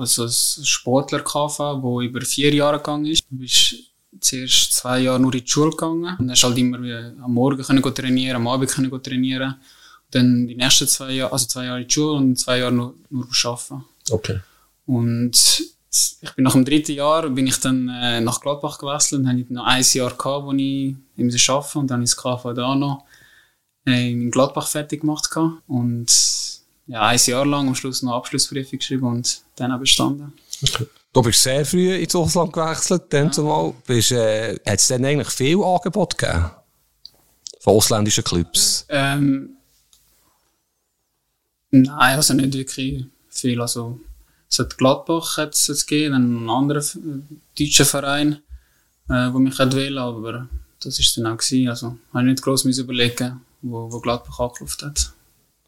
also 0.00 0.24
ein 0.24 0.64
Sportler-KV, 0.64 1.80
der 1.82 2.08
über 2.08 2.20
vier 2.20 2.54
Jahre 2.54 2.78
gegangen 2.78 3.06
ist. 3.06 3.24
Du 3.30 3.36
bist 3.38 3.76
zuerst 4.20 4.72
zwei 4.72 5.00
Jahre 5.00 5.20
nur 5.20 5.34
in 5.34 5.44
die 5.44 5.50
Schule 5.50 5.70
gegangen. 5.70 6.16
Und 6.18 6.30
hast 6.30 6.44
halt 6.44 6.58
immer 6.58 6.78
am 6.78 7.34
Morgen 7.34 7.62
können 7.62 7.82
trainieren, 7.94 8.36
am 8.36 8.48
Abend 8.48 8.70
können 8.70 9.02
trainieren. 9.02 9.52
Und 9.52 10.14
dann 10.14 10.46
die 10.46 10.54
nächsten 10.54 10.86
zwei 10.86 11.12
Jahre, 11.12 11.32
also 11.32 11.46
zwei 11.46 11.66
Jahre 11.66 11.80
in 11.80 11.88
die 11.88 11.92
Schule 11.92 12.12
und 12.12 12.36
zwei 12.38 12.58
Jahre 12.58 12.72
nur, 12.72 12.94
nur 13.10 13.26
arbeiten. 13.44 13.84
Okay. 14.10 14.40
Und 14.86 15.64
ich 16.20 16.32
bin 16.34 16.44
nach 16.44 16.52
dem 16.52 16.64
dritten 16.64 16.92
Jahr 16.92 17.28
bin 17.30 17.46
ich 17.46 17.58
dann 17.60 17.88
äh, 17.88 18.20
nach 18.20 18.40
Gladbach 18.40 18.78
gewechselt 18.78 19.20
und 19.20 19.28
habe 19.28 19.44
noch 19.48 19.64
ein 19.64 19.84
Jahr 19.92 20.10
gehabt, 20.10 20.44
wo 20.44 20.52
ich 20.52 20.94
im 21.16 21.30
arbeiten 21.30 21.78
und 21.78 21.90
dann 21.90 22.02
ist 22.02 22.16
das 22.16 22.22
KV 22.22 22.52
da 22.52 22.74
noch 22.74 23.04
äh, 23.86 24.10
in 24.10 24.30
Gladbach 24.30 24.66
fertig 24.66 25.02
gemacht 25.02 25.30
gehabt. 25.30 25.62
und 25.68 26.10
ja, 26.86 27.06
ein 27.06 27.18
Jahr 27.24 27.46
lang 27.46 27.68
am 27.68 27.74
Schluss 27.74 28.02
noch 28.02 28.16
Abschlussprüfung 28.16 28.78
geschrieben 28.78 29.06
und 29.06 29.42
dann 29.56 29.72
auch 29.72 29.80
bestanden. 29.80 30.32
Okay. 30.62 30.86
Du 31.12 31.22
bist 31.22 31.42
sehr 31.42 31.64
früh 31.64 31.94
ins 31.94 32.14
Ausland 32.14 32.52
gewechselt, 32.52 33.04
dann 33.10 33.26
ja. 33.26 33.30
zumal. 33.30 33.72
Bist, 33.86 34.10
äh, 34.10 34.54
hat 34.66 34.80
es 34.80 34.88
dann 34.88 35.04
eigentlich 35.04 35.30
viel 35.30 35.62
Angebot 35.62 36.18
gegeben? 36.18 36.50
Von 37.60 37.76
ausländischen 37.76 38.24
Clubs? 38.24 38.84
Ähm, 38.88 39.56
nein, 41.70 42.16
also 42.16 42.34
nicht 42.34 42.52
wirklich 42.52 43.06
viel. 43.30 43.60
Also, 43.60 44.00
es 44.50 44.58
hat 44.58 44.76
Gladbach 44.76 45.38
hat 45.38 45.54
es 45.54 45.86
gegeben, 45.86 46.14
einen 46.14 46.50
anderen 46.50 47.40
deutschen 47.58 47.86
Verein, 47.86 48.42
äh, 49.08 49.32
wo 49.32 49.38
mich 49.38 49.58
wählen 49.58 49.98
aber 49.98 50.48
das 50.80 50.98
war 50.98 51.22
dann 51.24 51.32
auch 51.32 51.38
gewesen. 51.38 51.68
Also, 51.68 51.86
habe 52.12 52.24
ich 52.24 52.30
nicht 52.32 52.42
gross 52.42 52.64
überlegen, 52.64 53.40
wo, 53.62 53.90
wo 53.90 54.00
Gladbach 54.00 54.40
angeklopft 54.40 54.82
hat. 54.82 55.12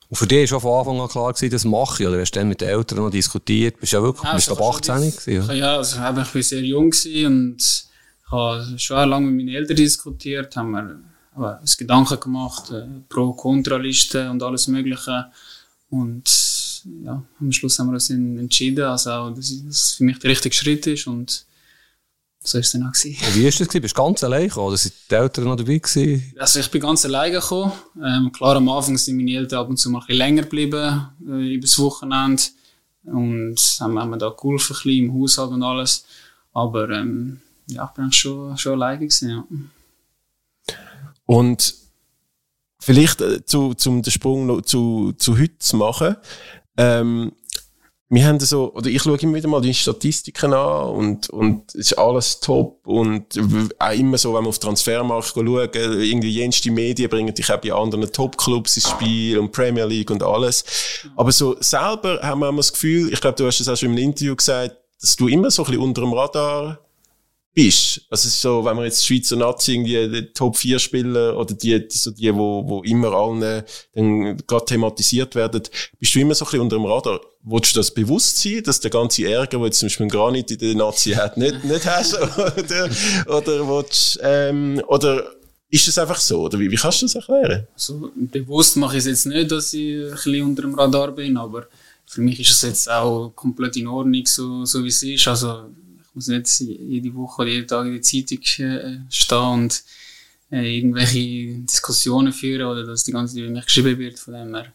Und 0.09 0.17
für 0.17 0.27
dich 0.27 0.51
war 0.53 0.61
schon 0.61 0.61
von 0.61 0.79
Anfang 0.79 1.01
an 1.01 1.09
klar, 1.09 1.33
gewesen, 1.33 1.51
das 1.51 1.65
mache 1.65 2.03
ich. 2.03 2.09
Oder 2.09 2.21
hast 2.21 2.31
du 2.33 2.39
dann 2.41 2.49
mit 2.49 2.61
den 2.61 2.69
Eltern 2.69 2.99
noch 2.99 3.11
diskutiert? 3.11 3.81
Bist 3.81 3.93
du 3.93 3.97
ja 3.97 4.03
wirklich 4.03 4.25
ja, 4.25 4.35
bist 4.35 4.51
du 4.51 4.55
18 4.57 4.95
gewesen? 5.11 5.57
Ja, 5.57 5.77
also 5.79 5.97
ich 5.97 6.03
war 6.03 6.43
sehr 6.43 6.63
jung 6.63 6.93
und 7.27 7.85
habe 8.31 8.79
schon 8.79 9.09
lange 9.09 9.27
mit 9.27 9.47
meinen 9.47 9.55
Eltern 9.57 9.77
diskutiert, 9.77 10.55
haben 10.57 10.71
mir 10.73 11.01
aber 11.35 11.59
uns 11.61 11.77
Gedanken 11.77 12.19
gemacht, 12.21 12.71
äh, 12.71 12.87
Pro- 13.09 13.33
Kontralisten 13.33 14.31
und 14.31 14.43
alles 14.43 14.69
Mögliche. 14.69 15.27
Und 15.91 16.29
ja, 17.05 17.23
am 17.41 17.53
Schluss 17.53 17.79
haben 17.79 17.89
wir 17.89 17.95
uns 17.95 18.11
entschieden, 18.11 18.85
also 18.85 19.11
auch, 19.11 19.31
dass 19.31 19.53
das 19.67 19.93
für 19.93 20.05
mich 20.05 20.19
der 20.19 20.31
richtige 20.31 20.55
Schritt 20.55 20.87
ist 20.87 21.07
und 21.07 21.46
so 22.47 22.59
war 22.59 22.61
es 22.61 22.73
dann 22.73 22.83
auch. 22.85 22.93
Gewesen. 22.93 23.17
Wie 23.35 23.45
war 23.45 23.50
das? 23.50 23.59
Gewesen? 23.59 23.83
Bist 23.83 23.97
du 23.97 24.03
ganz 24.03 24.25
allein 24.25 24.49
gekommen? 24.49 24.69
Oder 24.69 24.76
sind 24.76 24.95
die 25.11 25.15
Eltern 25.15 25.45
noch 25.45 25.57
dabei 25.57 25.79
gewesen? 25.79 26.33
Also 26.38 26.61
ich 26.61 26.71
bin 26.71 26.81
ganz 26.81 27.05
allein 27.05 27.33
gekommen. 27.33 27.73
Ähm, 28.03 28.33
klar, 28.33 28.57
am 28.57 28.69
Anfang 28.69 28.97
sind 28.97 29.17
meine 29.17 29.37
Eltern 29.37 29.61
ab 29.61 29.69
und 29.69 29.76
zu 29.76 29.91
mal 29.91 29.99
ein 29.99 30.07
bisschen 30.07 30.19
länger 30.19 30.43
geblieben, 30.43 31.09
äh, 31.29 31.55
über 31.55 31.62
das 31.62 31.79
Wochenende. 31.79 32.43
Und 33.05 33.57
haben, 33.81 33.99
haben 33.99 34.11
mir 34.11 34.19
da 34.19 34.31
geholfen, 34.31 34.75
ein 34.75 34.83
bisschen 34.83 35.05
im 35.05 35.15
Haushalt 35.15 35.50
und 35.50 35.62
alles. 35.62 36.05
Aber 36.53 36.88
ähm, 36.91 37.41
ja, 37.67 37.85
ich 37.85 37.91
bin 37.91 38.12
schon, 38.12 38.57
schon 38.57 38.73
allein 38.73 39.00
gewesen, 39.00 39.31
ja. 39.31 39.45
Und 41.26 41.75
vielleicht 42.81 43.21
äh, 43.21 43.45
zu, 43.45 43.75
zum 43.75 44.03
den 44.03 44.11
Sprung 44.11 44.47
noch 44.47 44.62
zu, 44.62 45.12
zu 45.19 45.38
heute 45.38 45.59
zu 45.59 45.76
machen. 45.76 46.17
Ähm, 46.76 47.33
wir 48.09 48.25
haben 48.25 48.39
so, 48.39 48.73
oder 48.73 48.89
ich 48.89 49.03
schaue 49.03 49.19
immer 49.19 49.35
wieder 49.35 49.49
mal 49.49 49.61
die 49.61 49.75
Statistiken 49.75 50.53
an 50.53 50.91
und, 50.91 51.31
und 51.31 51.75
es 51.75 51.93
ist 51.93 51.99
alles 51.99 52.39
top 52.39 52.87
und 52.87 53.25
auch 53.81 53.93
immer 53.93 54.17
so, 54.17 54.33
wenn 54.35 54.45
wir 54.45 54.49
auf 54.49 54.61
Transfermarkt 54.61 55.33
schauen, 55.35 55.69
irgendwie 55.75 56.31
jenste 56.31 56.71
Medien 56.71 57.11
bringen 57.11 57.35
dich 57.35 57.51
auch 57.51 57.61
bei 57.61 57.73
anderen 57.73 58.11
Top-Clubs 58.13 58.77
ins 58.77 58.91
Spiel 58.91 59.39
und 59.39 59.51
Premier 59.51 59.87
League 59.87 60.11
und 60.13 60.23
alles. 60.23 60.65
Aber 61.17 61.33
so 61.33 61.57
selber 61.59 62.21
haben 62.23 62.41
wir 62.41 62.49
immer 62.49 62.59
das 62.59 62.73
Gefühl, 62.73 63.13
ich 63.13 63.21
glaube, 63.21 63.37
du 63.37 63.47
hast 63.47 63.61
es 63.61 63.69
auch 63.69 63.77
schon 63.77 63.91
im 63.91 63.99
Interview 63.99 64.37
gesagt, 64.37 64.77
dass 65.01 65.17
du 65.17 65.27
immer 65.27 65.51
so 65.51 65.63
ein 65.63 65.67
bisschen 65.67 65.83
unter 65.83 66.03
dem 66.03 66.13
Radar 66.13 66.86
bist. 67.57 68.03
Also 68.11 68.29
es 68.29 68.35
ist 68.35 68.43
so, 68.43 68.63
wenn 68.67 68.77
man 68.77 68.85
jetzt 68.85 69.07
Schweizer 69.07 69.35
Nazi 69.35 69.73
irgendwie 69.73 70.09
die 70.11 70.33
Top 70.35 70.59
4 70.59 70.79
Spieler 70.79 71.39
oder 71.39 71.55
die, 71.55 71.89
die, 71.89 71.97
so 71.97 72.11
die, 72.11 72.33
wo, 72.35 72.63
wo 72.69 72.83
immer 72.83 73.13
allen 73.13 73.65
dann 73.95 74.37
gerade 74.47 74.65
thematisiert 74.67 75.35
werden, 75.35 75.63
bist 75.99 76.15
du 76.15 76.21
immer 76.21 76.35
so 76.35 76.45
ein 76.45 76.49
bisschen 76.49 76.61
unter 76.61 76.77
dem 76.77 76.85
Radar. 76.85 77.19
Wolltest 77.45 77.75
du 77.75 77.81
das 77.81 77.95
bewusst 77.95 78.39
sein, 78.39 78.63
dass 78.63 78.81
der 78.81 78.91
ganze 78.91 79.27
Ärger, 79.27 79.57
den 79.57 79.65
jetzt 79.65 79.79
zum 79.79 79.87
Beispiel 79.87 80.09
Granit 80.09 80.51
in 80.51 80.59
der 80.59 80.75
Nazi 80.75 81.13
hat, 81.13 81.39
nicht, 81.39 81.65
nicht 81.65 81.87
hast? 81.87 82.15
Oder, 82.21 82.91
oder 83.27 83.69
willst, 83.69 84.19
ähm, 84.23 84.83
oder 84.89 85.25
ist 85.71 85.89
es 85.89 85.97
einfach 85.97 86.19
so? 86.19 86.43
Oder 86.43 86.59
wie, 86.59 86.71
wie 86.71 86.77
kannst 86.77 87.01
du 87.01 87.07
das 87.07 87.15
erklären? 87.15 87.67
Also, 87.73 88.11
bewusst 88.15 88.77
mache 88.77 88.97
ich 88.97 89.01
es 89.01 89.07
jetzt 89.07 89.27
nicht, 89.27 89.51
dass 89.51 89.73
ich 89.73 89.97
ein 89.97 90.11
bisschen 90.11 90.45
unter 90.45 90.63
dem 90.63 90.75
Radar 90.75 91.13
bin, 91.13 91.39
aber 91.39 91.69
für 92.05 92.21
mich 92.21 92.39
ist 92.39 92.51
es 92.51 92.63
jetzt 92.63 92.91
auch 92.91 93.31
komplett 93.35 93.77
in 93.79 93.87
Ordnung, 93.87 94.27
so, 94.27 94.67
so 94.67 94.85
wie 94.85 94.89
es 94.89 95.03
ist. 95.03 95.27
Also, 95.27 95.71
muss 96.17 96.29
nicht 96.29 96.61
jede 96.61 97.15
Woche 97.15 97.43
oder 97.43 97.51
jeden 97.51 97.69
Tag 97.69 97.87
in 97.87 97.93
der 97.93 98.03
Zeitung 98.03 98.39
äh, 98.59 98.99
stehen 99.11 99.39
und 99.39 99.85
äh, 100.51 100.79
irgendwelche 100.79 101.59
Diskussionen 101.61 102.33
führen 102.33 102.67
oder 102.67 102.85
dass 102.85 103.05
die 103.05 103.13
ganze 103.13 103.35
Zeit 103.35 103.45
über 103.45 103.53
mich 103.53 103.67
geschrieben 103.67 103.99
wird. 103.99 104.19
Von 104.19 104.35
dem 104.35 104.55
her 104.55 104.73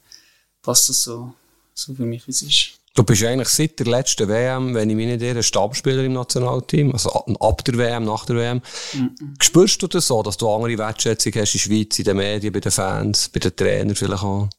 passt 0.61 0.87
das 0.87 1.03
so, 1.03 1.33
so 1.73 1.93
für 1.93 2.05
mich, 2.05 2.25
wie 2.27 2.31
es 2.31 2.43
ist. 2.43 2.71
Du 2.93 3.03
bist 3.03 3.23
eigentlich 3.23 3.47
seit 3.47 3.79
der 3.79 3.87
letzten 3.87 4.27
WM, 4.27 4.75
wenn 4.75 4.89
ich 4.89 4.95
mich 4.97 5.07
nicht 5.07 5.21
irre, 5.21 5.41
Stabspieler 5.41 6.03
im 6.03 6.11
Nationalteam, 6.11 6.91
also 6.91 7.09
ab 7.09 7.63
der 7.63 7.77
WM, 7.77 8.03
nach 8.03 8.25
der 8.25 8.35
WM. 8.35 8.61
Mhm. 8.93 9.15
Spürst 9.39 9.81
du 9.81 9.87
das 9.87 10.07
so, 10.07 10.21
dass 10.21 10.35
du 10.35 10.49
andere 10.49 10.77
Wertschätzung 10.77 11.31
hast 11.35 11.55
in 11.55 11.59
der 11.59 11.65
Schweiz, 11.69 11.99
in 11.99 12.05
den 12.05 12.17
Medien, 12.17 12.51
bei 12.51 12.59
den 12.59 12.71
Fans, 12.71 13.29
bei 13.29 13.39
den 13.39 13.55
Trainern 13.55 13.95
vielleicht 13.95 14.23
auch? 14.23 14.49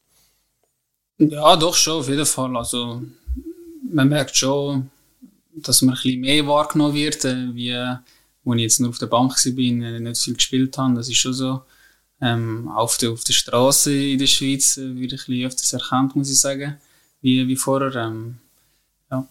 Ja, 1.19 1.55
doch 1.55 1.75
schon, 1.75 1.99
auf 1.99 2.09
jeden 2.09 2.25
Fall. 2.25 2.57
Also, 2.57 3.03
man 3.91 4.09
merkt 4.09 4.35
schon, 4.35 4.89
dass 5.55 5.81
man 5.81 5.95
ein 5.95 6.01
bisschen 6.01 6.21
mehr 6.21 6.47
wahrgenommen 6.47 6.93
wird, 6.93 7.25
äh, 7.25 7.53
wie 7.53 7.73
als 8.45 8.57
ich 8.57 8.61
jetzt 8.61 8.79
nur 8.79 8.89
auf 8.89 8.97
der 8.97 9.07
Bank 9.07 9.31
war, 9.31 9.57
äh, 9.57 9.99
nicht 9.99 10.21
viel 10.21 10.33
gespielt 10.35 10.77
habe. 10.77 10.95
Das 10.95 11.09
ist 11.09 11.17
schon 11.17 11.33
so. 11.33 11.61
Ähm, 12.21 12.69
auf 12.69 12.97
der, 12.97 13.11
auf 13.11 13.23
der 13.23 13.33
Straße 13.33 13.93
in 13.93 14.19
der 14.19 14.27
Schweiz 14.27 14.77
äh, 14.77 14.95
wird 14.95 15.11
ein 15.11 15.17
bisschen 15.17 15.45
öfters 15.45 15.73
erkannt, 15.73 16.15
muss 16.15 16.31
ich 16.31 16.39
sagen, 16.39 16.77
wie, 17.21 17.45
wie 17.47 17.55
vorher. 17.55 17.93
Ähm, 17.95 18.37
ja. 19.11 19.27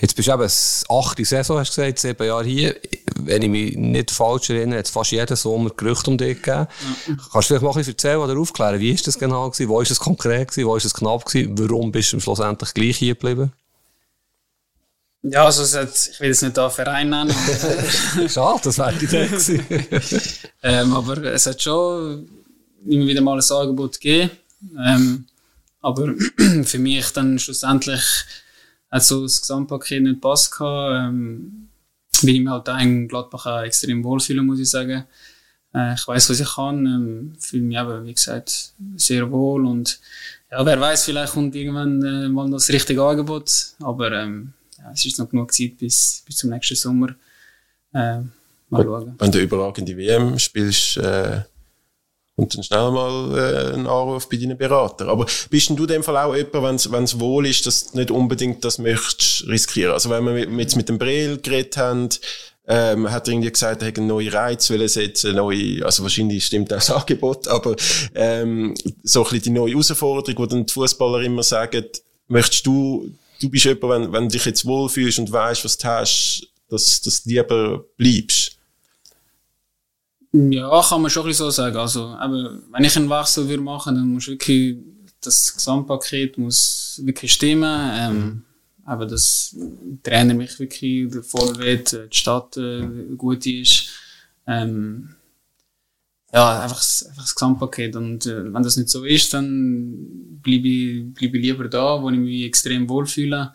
Jetzt 0.00 0.16
bist 0.16 0.28
du 0.28 0.32
eben 0.32 0.50
achte 0.88 1.24
Saison, 1.24 1.58
hast 1.58 1.76
du 1.76 1.82
gesagt, 1.82 1.98
sieben 1.98 2.26
Jahre 2.26 2.44
hier. 2.44 2.76
Wenn 3.16 3.42
ich 3.42 3.48
mich 3.48 3.76
nicht 3.76 4.10
falsch 4.10 4.50
erinnere, 4.50 4.78
hat 4.78 4.86
es 4.86 4.92
fast 4.92 5.10
jeden 5.10 5.36
Sommer 5.36 5.70
Gerüchte 5.70 6.10
um 6.10 6.16
dich 6.16 6.40
gegeben. 6.40 6.66
Ja. 7.08 7.16
Kannst 7.30 7.34
du 7.34 7.40
vielleicht 7.40 7.62
mal 7.62 7.70
ein 7.70 7.76
bisschen 7.76 7.94
erzählen 7.94 8.18
oder 8.18 8.38
aufklären, 8.38 8.80
wie 8.80 8.90
ist 8.90 9.06
das 9.06 9.18
genau 9.18 9.50
gewesen? 9.50 9.68
Wo 9.68 9.80
ist 9.80 9.90
es 9.90 10.00
konkret 10.00 10.48
gewesen? 10.48 10.68
Wo 10.68 10.76
ist 10.76 10.84
es 10.84 10.94
knapp 10.94 11.26
gewesen? 11.26 11.58
Warum 11.58 11.92
bist 11.92 12.12
du 12.12 12.20
schlussendlich 12.20 12.72
gleich 12.72 12.96
hier 12.96 13.14
geblieben? 13.14 13.52
Ja, 15.26 15.46
also 15.46 15.62
es 15.62 15.74
hat, 15.74 16.10
ich 16.12 16.20
will 16.20 16.28
jetzt 16.28 16.42
nicht 16.42 16.56
da 16.56 16.68
Verein 16.68 17.08
nennen. 17.08 17.34
Schade, 18.28 18.60
das 18.64 18.76
wäre 18.76 18.92
die 18.92 19.06
Idee 19.06 19.60
ähm, 20.62 20.92
aber 20.92 21.16
es 21.24 21.46
hat 21.46 21.62
schon 21.62 22.28
immer 22.84 23.06
wieder 23.06 23.22
mal 23.22 23.38
ein 23.38 23.56
Angebot 23.56 23.94
gegeben. 23.94 24.30
Ähm, 24.84 25.24
aber 25.80 26.12
für 26.64 26.78
mich 26.78 27.10
dann 27.12 27.38
schlussendlich 27.38 28.04
hat 28.90 29.02
so 29.02 29.22
das 29.22 29.40
Gesamtpaket 29.40 30.02
nicht 30.02 30.20
passt 30.20 30.54
ähm, 30.60 31.68
weil 32.20 32.30
ich 32.30 32.40
mir 32.40 32.50
halt 32.50 32.68
in 32.82 33.08
Gladbach 33.08 33.46
auch 33.46 33.62
extrem 33.62 34.04
wohlfühle, 34.04 34.42
muss 34.42 34.60
ich 34.60 34.68
sagen. 34.68 35.04
Äh, 35.74 35.94
ich 35.94 36.06
weiß, 36.06 36.28
was 36.28 36.40
ich 36.40 36.54
kann, 36.54 36.84
ähm, 36.84 37.32
fühle 37.38 37.62
mich 37.62 37.78
eben, 37.78 38.04
wie 38.04 38.14
gesagt, 38.14 38.74
sehr 38.96 39.30
wohl 39.30 39.66
und 39.66 40.00
ja, 40.50 40.64
wer 40.64 40.78
weiß, 40.78 41.06
vielleicht 41.06 41.32
kommt 41.32 41.54
irgendwann 41.54 42.02
äh, 42.04 42.28
mal 42.28 42.50
das 42.50 42.68
richtige 42.68 43.02
Angebot, 43.02 43.50
aber 43.80 44.12
ähm, 44.12 44.52
es 44.92 45.04
ist 45.04 45.18
noch 45.18 45.28
genug 45.28 45.52
Zeit 45.52 45.78
bis, 45.78 46.22
bis 46.26 46.36
zum 46.36 46.50
nächsten 46.50 46.76
Sommer. 46.76 47.14
Äh, 47.92 48.20
mal 48.68 48.82
schauen. 48.82 49.14
Wenn 49.18 49.32
du 49.32 49.40
überragende 49.40 49.96
WM 49.96 50.38
spielst, 50.38 50.96
äh, 50.96 51.42
und 52.36 52.54
dann 52.54 52.64
schnell 52.64 52.90
mal 52.90 53.38
äh, 53.38 53.74
einen 53.74 53.86
Anruf 53.86 54.28
bei 54.28 54.36
deinen 54.36 54.58
Berater. 54.58 55.06
Aber 55.08 55.26
bist 55.50 55.68
denn 55.68 55.76
du 55.76 55.84
in 55.84 55.88
dem 55.88 56.02
Fall 56.02 56.16
auch 56.16 56.34
jemand, 56.34 56.90
wenn 56.90 57.04
es 57.04 57.20
wohl 57.20 57.46
ist, 57.46 57.66
dass 57.66 57.92
du 57.92 57.98
nicht 57.98 58.10
unbedingt 58.10 58.64
das 58.64 58.78
möchtest 58.78 59.46
riskieren? 59.46 59.92
Also 59.92 60.10
wenn 60.10 60.26
wir 60.26 60.48
jetzt 60.60 60.76
mit 60.76 60.88
dem 60.88 60.98
Brel 60.98 61.38
geredet 61.38 61.76
haben, 61.76 62.08
ähm, 62.66 63.10
hat 63.10 63.28
er 63.28 63.34
irgendwie 63.34 63.52
gesagt, 63.52 63.82
er 63.82 63.88
hätte 63.88 64.00
einen 64.00 64.08
neuen 64.08 64.32
Reiz 64.32 64.70
will 64.70 64.88
setzen, 64.88 65.36
neue, 65.36 65.84
also 65.84 66.02
wahrscheinlich 66.02 66.46
stimmt 66.46 66.72
auch 66.72 66.76
das 66.76 66.90
Angebot, 66.90 67.46
aber 67.46 67.76
ähm, 68.14 68.74
so 69.02 69.20
ein 69.20 69.24
bisschen 69.24 69.42
die 69.42 69.50
neue 69.50 69.72
Herausforderung, 69.72 70.38
wo 70.38 70.46
dann 70.46 70.66
die 70.66 70.72
Fußballer 70.72 71.20
immer 71.20 71.42
sagen, 71.42 71.84
möchtest 72.26 72.66
du 72.66 73.12
du 73.44 73.50
bist 73.50 73.64
jemand, 73.64 73.82
wenn, 73.82 74.12
wenn 74.12 74.22
du 74.24 74.32
dich 74.32 74.44
jetzt 74.44 74.64
wohlfühlst 74.64 75.18
und 75.18 75.30
weißt, 75.30 75.64
was 75.64 75.78
du 75.78 75.88
hast, 75.88 76.48
dass, 76.68 77.00
du 77.00 77.30
lieber 77.30 77.84
bleibst. 77.96 78.58
Ja, 80.32 80.82
kann 80.82 81.02
man 81.02 81.10
schon 81.10 81.32
so 81.32 81.50
sagen. 81.50 81.76
Also, 81.76 82.06
aber 82.06 82.58
wenn 82.72 82.84
ich 82.84 82.96
einen 82.96 83.08
Wechsel 83.08 83.48
würde 83.48 83.62
machen, 83.62 83.94
dann 83.94 84.08
muss 84.08 84.26
wirklich 84.26 84.76
das 85.20 85.54
Gesamtpaket 85.54 86.38
muss 86.38 87.00
wirklich 87.04 87.32
stimmen. 87.32 87.90
Ähm. 87.94 88.42
Aber 88.86 89.06
dass 89.06 89.54
der 89.54 90.02
Trainer 90.02 90.34
mich 90.34 90.58
wirklich 90.58 91.10
will, 91.10 91.84
die 91.84 92.16
Stadt 92.16 92.56
äh, 92.58 92.86
gut 93.16 93.46
ist. 93.46 93.88
Ähm, 94.46 95.14
ja, 96.34 96.62
einfach, 96.62 96.82
einfach 97.06 97.22
das 97.22 97.34
Gesamtpaket. 97.34 97.94
Und 97.94 98.26
äh, 98.26 98.52
wenn 98.52 98.62
das 98.62 98.76
nicht 98.76 98.88
so 98.88 99.04
ist, 99.04 99.32
dann 99.32 100.40
bleibe 100.42 100.66
ich, 100.66 101.14
bleib 101.14 101.34
ich 101.34 101.42
lieber 101.42 101.68
da, 101.68 102.02
wo 102.02 102.10
ich 102.10 102.18
mich 102.18 102.44
extrem 102.44 102.88
wohlfühle, 102.88 103.54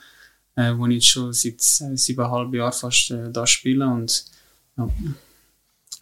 äh, 0.55 0.73
wo 0.77 0.87
ich 0.87 0.95
jetzt 0.95 1.07
schon 1.07 1.33
seit 1.33 1.55
äh, 1.55 1.97
siebeneinhalb 1.97 2.53
Jahren 2.53 2.71
fast 2.71 3.11
äh, 3.11 3.31
da 3.31 3.45
spiele. 3.45 3.85
Und, 3.85 4.23
ja. 4.77 4.89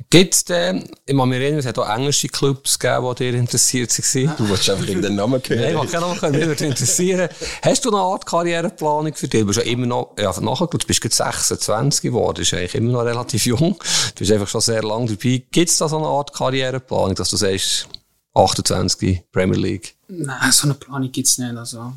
Gibt 0.10 0.36
es 0.36 0.46
denn, 0.46 0.90
ich 1.06 1.14
muss 1.14 1.28
mich 1.28 1.40
erinnern, 1.40 1.60
es 1.60 1.66
hat 1.66 1.78
auch 1.80 1.90
englische 1.90 2.28
Clubs 2.28 2.78
gegeben, 2.78 3.14
die 3.18 3.32
dir 3.32 3.38
interessiert 3.38 3.98
waren. 3.98 4.38
Du 4.38 4.48
wolltest 4.48 4.70
einfach 4.70 4.88
in 4.88 5.02
den 5.02 5.16
Namen 5.16 5.42
hören. 5.46 5.60
Nein, 5.60 5.76
ich 5.76 5.82
will 5.82 5.90
keinen 5.90 6.02
Namen 6.02 6.22
hören, 6.22 6.32
mich 6.32 6.46
würde 6.46 6.66
interessieren. 6.66 7.30
Hast 7.64 7.84
du 7.84 7.90
eine 7.90 7.98
Art 7.98 8.26
Karriereplanung 8.26 9.14
für 9.16 9.28
dich? 9.28 9.42
Du 9.42 9.48
bist 9.48 9.60
ja 9.60 9.66
immer 9.66 9.88
noch, 9.88 10.16
ja, 10.18 10.40
nachher, 10.40 10.68
du 10.68 10.78
bist 10.78 11.04
jetzt 11.04 11.18
26 11.18 12.04
geworden, 12.04 12.36
du 12.36 12.42
bist 12.42 12.54
eigentlich 12.54 12.76
immer 12.76 12.92
noch 12.92 13.02
relativ 13.02 13.46
jung. 13.48 13.76
Du 13.80 14.20
bist 14.20 14.32
einfach 14.32 14.48
schon 14.48 14.62
sehr 14.62 14.84
lange 14.84 15.08
dabei. 15.08 15.44
Gibt 15.52 15.70
es 15.70 15.78
da 15.78 15.90
so 15.90 15.98
eine 15.98 16.08
Art 16.08 16.32
Karriereplanung, 16.32 17.16
dass 17.16 17.32
du 17.32 17.38
sagst, 17.38 17.88
28 18.34 19.24
Premier 19.32 19.58
League? 19.58 19.96
Nein, 20.08 20.52
so 20.52 20.68
eine 20.68 20.76
Planung 20.76 21.12
gibt 21.12 21.28
es 21.28 21.38
nicht. 21.40 21.58
Also, 21.58 21.94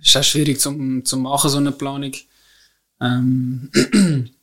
es 0.00 0.08
ist 0.08 0.16
auch 0.16 0.22
schwierig 0.22 0.60
zu 0.60 0.70
machen, 0.70 1.50
so 1.50 1.56
eine 1.58 1.72
Planung. 1.72 2.12
Ähm, 3.00 3.70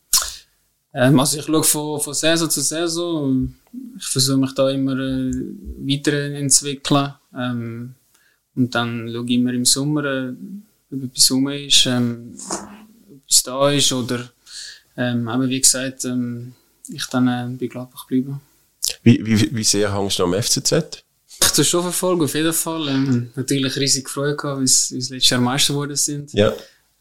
Ähm, 1.00 1.18
also 1.20 1.38
ich 1.38 1.46
schaue 1.46 1.64
von, 1.64 2.02
von 2.02 2.14
Saison 2.14 2.50
zu 2.50 2.62
Saison. 2.62 3.56
Ich 3.98 4.06
versuche 4.06 4.38
mich 4.38 4.54
da 4.54 4.70
immer 4.70 4.98
äh, 5.00 5.32
weiterzuentwickeln. 5.80 7.14
Ähm, 7.34 7.96
und 8.56 8.76
dann 8.76 9.10
schaue 9.10 9.26
ich 9.26 9.32
immer 9.32 9.54
im 9.54 9.64
Sommer, 9.64 10.04
äh, 10.04 10.34
ob 10.92 11.04
etwas 11.04 11.32
rum 11.32 11.48
ist, 11.50 11.86
ähm, 11.86 12.36
ob 13.10 13.18
etwas 13.18 13.44
da 13.44 13.72
ist 13.72 13.94
oder 13.94 14.30
ähm, 14.98 15.30
aber 15.30 15.48
wie 15.48 15.62
gesagt, 15.62 16.04
ähm, 16.04 16.54
ich 16.90 17.06
dann 17.06 17.28
äh, 17.30 17.48
bei 17.58 17.68
Gladbach 17.68 18.06
bleiben. 18.06 18.42
Wie, 19.02 19.26
wie, 19.26 19.56
wie 19.56 19.64
sehr 19.64 19.94
hängst 19.96 20.20
du 20.20 20.26
am 20.26 20.34
FCZ? 20.34 21.06
Ich 21.42 21.52
tue 21.54 21.64
schon 21.64 21.84
verfolgen, 21.84 22.24
auf 22.24 22.36
jeden 22.36 22.52
Fall. 22.52 22.90
Ähm, 22.90 23.30
natürlich 23.36 23.78
riesig 23.78 24.10
Freude 24.10 24.36
gehabt, 24.36 24.60
wie 24.60 24.68
sie 24.68 24.96
letztes 24.96 25.30
Jahr 25.30 25.40
Meister 25.40 25.72
geworden 25.74 25.96
sind. 25.96 26.34
Ja. 26.34 26.52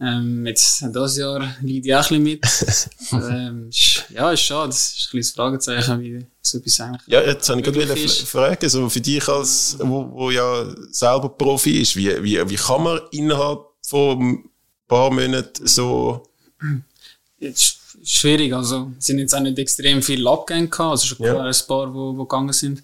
Ähm, 0.00 0.46
jetzt, 0.46 0.80
dieses 0.80 1.16
Jahr 1.16 1.56
liegt 1.60 1.86
ich 1.86 1.94
auch 1.94 2.10
ein 2.10 2.22
bisschen 2.22 2.88
mit. 3.10 3.22
ähm, 3.30 3.70
ja, 4.10 4.30
ist 4.30 4.42
schade. 4.42 4.68
Das 4.68 4.94
ist 4.96 5.06
ein 5.06 5.10
kleines 5.10 5.30
Fragezeichen, 5.32 6.00
wie 6.00 6.26
so 6.40 6.58
etwas 6.58 6.80
eigentlich. 6.80 7.08
Ja, 7.08 7.20
jetzt 7.22 7.48
habe 7.48 7.60
ich 7.60 7.66
gerade 7.66 8.08
fragen, 8.08 8.68
so 8.68 8.88
für 8.88 9.00
dich 9.00 9.28
als, 9.28 9.76
wo, 9.80 10.08
wo 10.12 10.30
ja 10.30 10.72
selber 10.92 11.28
Profi 11.30 11.80
ist, 11.80 11.96
wie, 11.96 12.22
wie, 12.22 12.48
wie 12.48 12.56
kann 12.56 12.84
man 12.84 13.00
innerhalb 13.10 13.60
von 13.82 14.20
ein 14.20 14.50
paar 14.86 15.10
Monaten 15.10 15.66
so. 15.66 16.22
Jetzt, 17.40 17.78
schwierig, 18.04 18.52
also, 18.52 18.92
es 18.98 19.06
sind 19.06 19.18
jetzt 19.18 19.34
auch 19.34 19.40
nicht 19.40 19.58
extrem 19.58 20.02
viele 20.02 20.30
Abgänge 20.30 20.68
gehabt, 20.68 20.90
also 20.90 21.06
schon 21.06 21.26
ja. 21.26 21.40
ein 21.40 21.54
paar, 21.66 21.92
wo, 21.92 22.16
wo 22.16 22.24
gegangen 22.24 22.52
sind. 22.52 22.82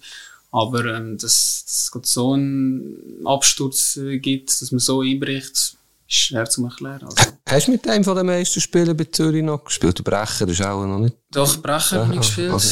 Aber, 0.51 0.85
ähm, 0.85 1.17
dass, 1.17 1.63
dass 1.65 1.91
es 1.93 2.13
so 2.13 2.33
einen 2.33 3.25
Absturz 3.25 3.97
äh, 3.97 4.19
gibt, 4.19 4.49
dass 4.49 4.71
man 4.71 4.79
so 4.79 5.01
einbricht, 5.01 5.77
ist 6.07 6.15
schwer 6.17 6.45
zu 6.45 6.63
erklären. 6.65 7.03
Also. 7.03 7.31
Hast 7.47 7.67
du 7.67 7.71
mit 7.71 7.87
einem 7.87 8.03
von 8.03 8.15
den 8.15 8.25
meisten 8.25 8.61
Spielen 8.61 8.95
bei 8.95 9.05
Zürich 9.05 9.43
noch 9.43 9.63
gespielt? 9.63 10.03
Brecher 10.03 10.47
ist 10.47 10.61
auch 10.61 10.85
noch 10.85 10.99
nicht. 10.99 11.15
Doch, 11.31 11.57
Brecher 11.61 12.01
habe 12.01 12.13
ich 12.13 12.19
gespielt. 12.19 12.51
Also. 12.51 12.69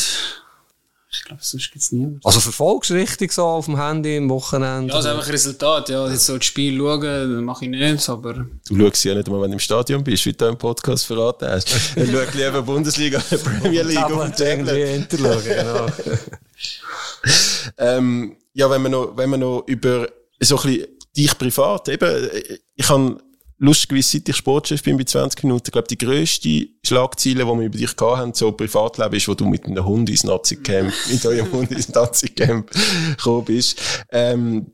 ich 1.11 1.23
glaube, 1.23 1.41
sonst 1.43 1.71
gibt 1.71 1.83
es 1.83 1.91
niemanden. 1.91 2.19
Also 2.23 2.39
verfolgst 2.39 2.91
du 2.91 2.93
richtig 2.95 3.31
so 3.31 3.43
auf 3.43 3.65
dem 3.65 3.77
Handy 3.77 4.17
im 4.17 4.29
Wochenende? 4.29 4.89
Ja, 4.89 4.95
also 4.95 5.09
einfach 5.09 5.27
Resultat. 5.27 5.89
Ja, 5.89 6.07
jetzt 6.09 6.25
so 6.25 6.37
das 6.37 6.45
Spiel 6.45 6.77
schauen, 6.77 7.01
das 7.01 7.41
mache 7.43 7.65
ich 7.65 7.71
nicht, 7.71 8.09
aber... 8.09 8.45
Du 8.67 8.77
schaust 8.77 9.03
ja 9.03 9.15
nicht 9.15 9.27
einmal, 9.27 9.41
wenn 9.41 9.51
du 9.51 9.55
im 9.55 9.59
Stadion 9.59 10.03
bist, 10.03 10.25
wie 10.25 10.33
du 10.33 10.45
im 10.45 10.57
Podcast 10.57 11.05
verraten 11.05 11.47
hast. 11.47 11.69
Du 11.95 12.05
schaust 12.05 12.33
lieber 12.35 12.61
Bundesliga, 12.61 13.19
Premier 13.43 13.83
League 13.83 14.03
auf 14.03 14.31
dem 14.31 14.65
Tablet. 14.65 15.09
genau. 15.09 15.87
ähm, 17.77 18.35
ja, 18.53 18.69
wenn 18.69 18.81
man 18.83 18.91
noch, 18.91 19.17
wenn 19.17 19.29
man 19.29 19.39
noch 19.39 19.63
über 19.65 20.07
so 20.39 20.57
ein 20.57 20.63
bisschen 20.63 20.87
dich 21.15 21.37
privat, 21.37 21.89
eben, 21.89 22.29
ich 22.75 22.89
habe 22.89 23.17
lustigerweise, 23.63 24.09
seit 24.09 24.29
ich 24.29 24.35
Sportchef 24.35 24.83
bin 24.83 24.97
bei 24.97 25.05
20 25.05 25.43
Minuten, 25.43 25.71
glaube 25.71 25.87
die 25.87 25.97
grösste 25.97 26.67
Schlagzeile, 26.83 27.45
die 27.45 27.51
wir 27.51 27.65
über 27.65 27.77
dich 27.77 27.95
gehabt 27.95 28.17
haben, 28.17 28.33
so 28.33 28.51
Privatleben, 28.51 29.15
ist, 29.15 29.27
wo 29.27 29.33
du 29.33 29.45
mit 29.45 29.65
einem 29.65 29.85
Hund 29.85 30.09
ins 30.09 30.23
Nazi-Camp, 30.23 30.93
mit 31.09 31.25
eurem 31.25 31.51
Hund 31.51 31.71
ins 31.71 31.89
Nazi-Camp 31.89 32.69
gekommen 33.17 33.45
bist. 33.45 33.79
Ähm, 34.11 34.67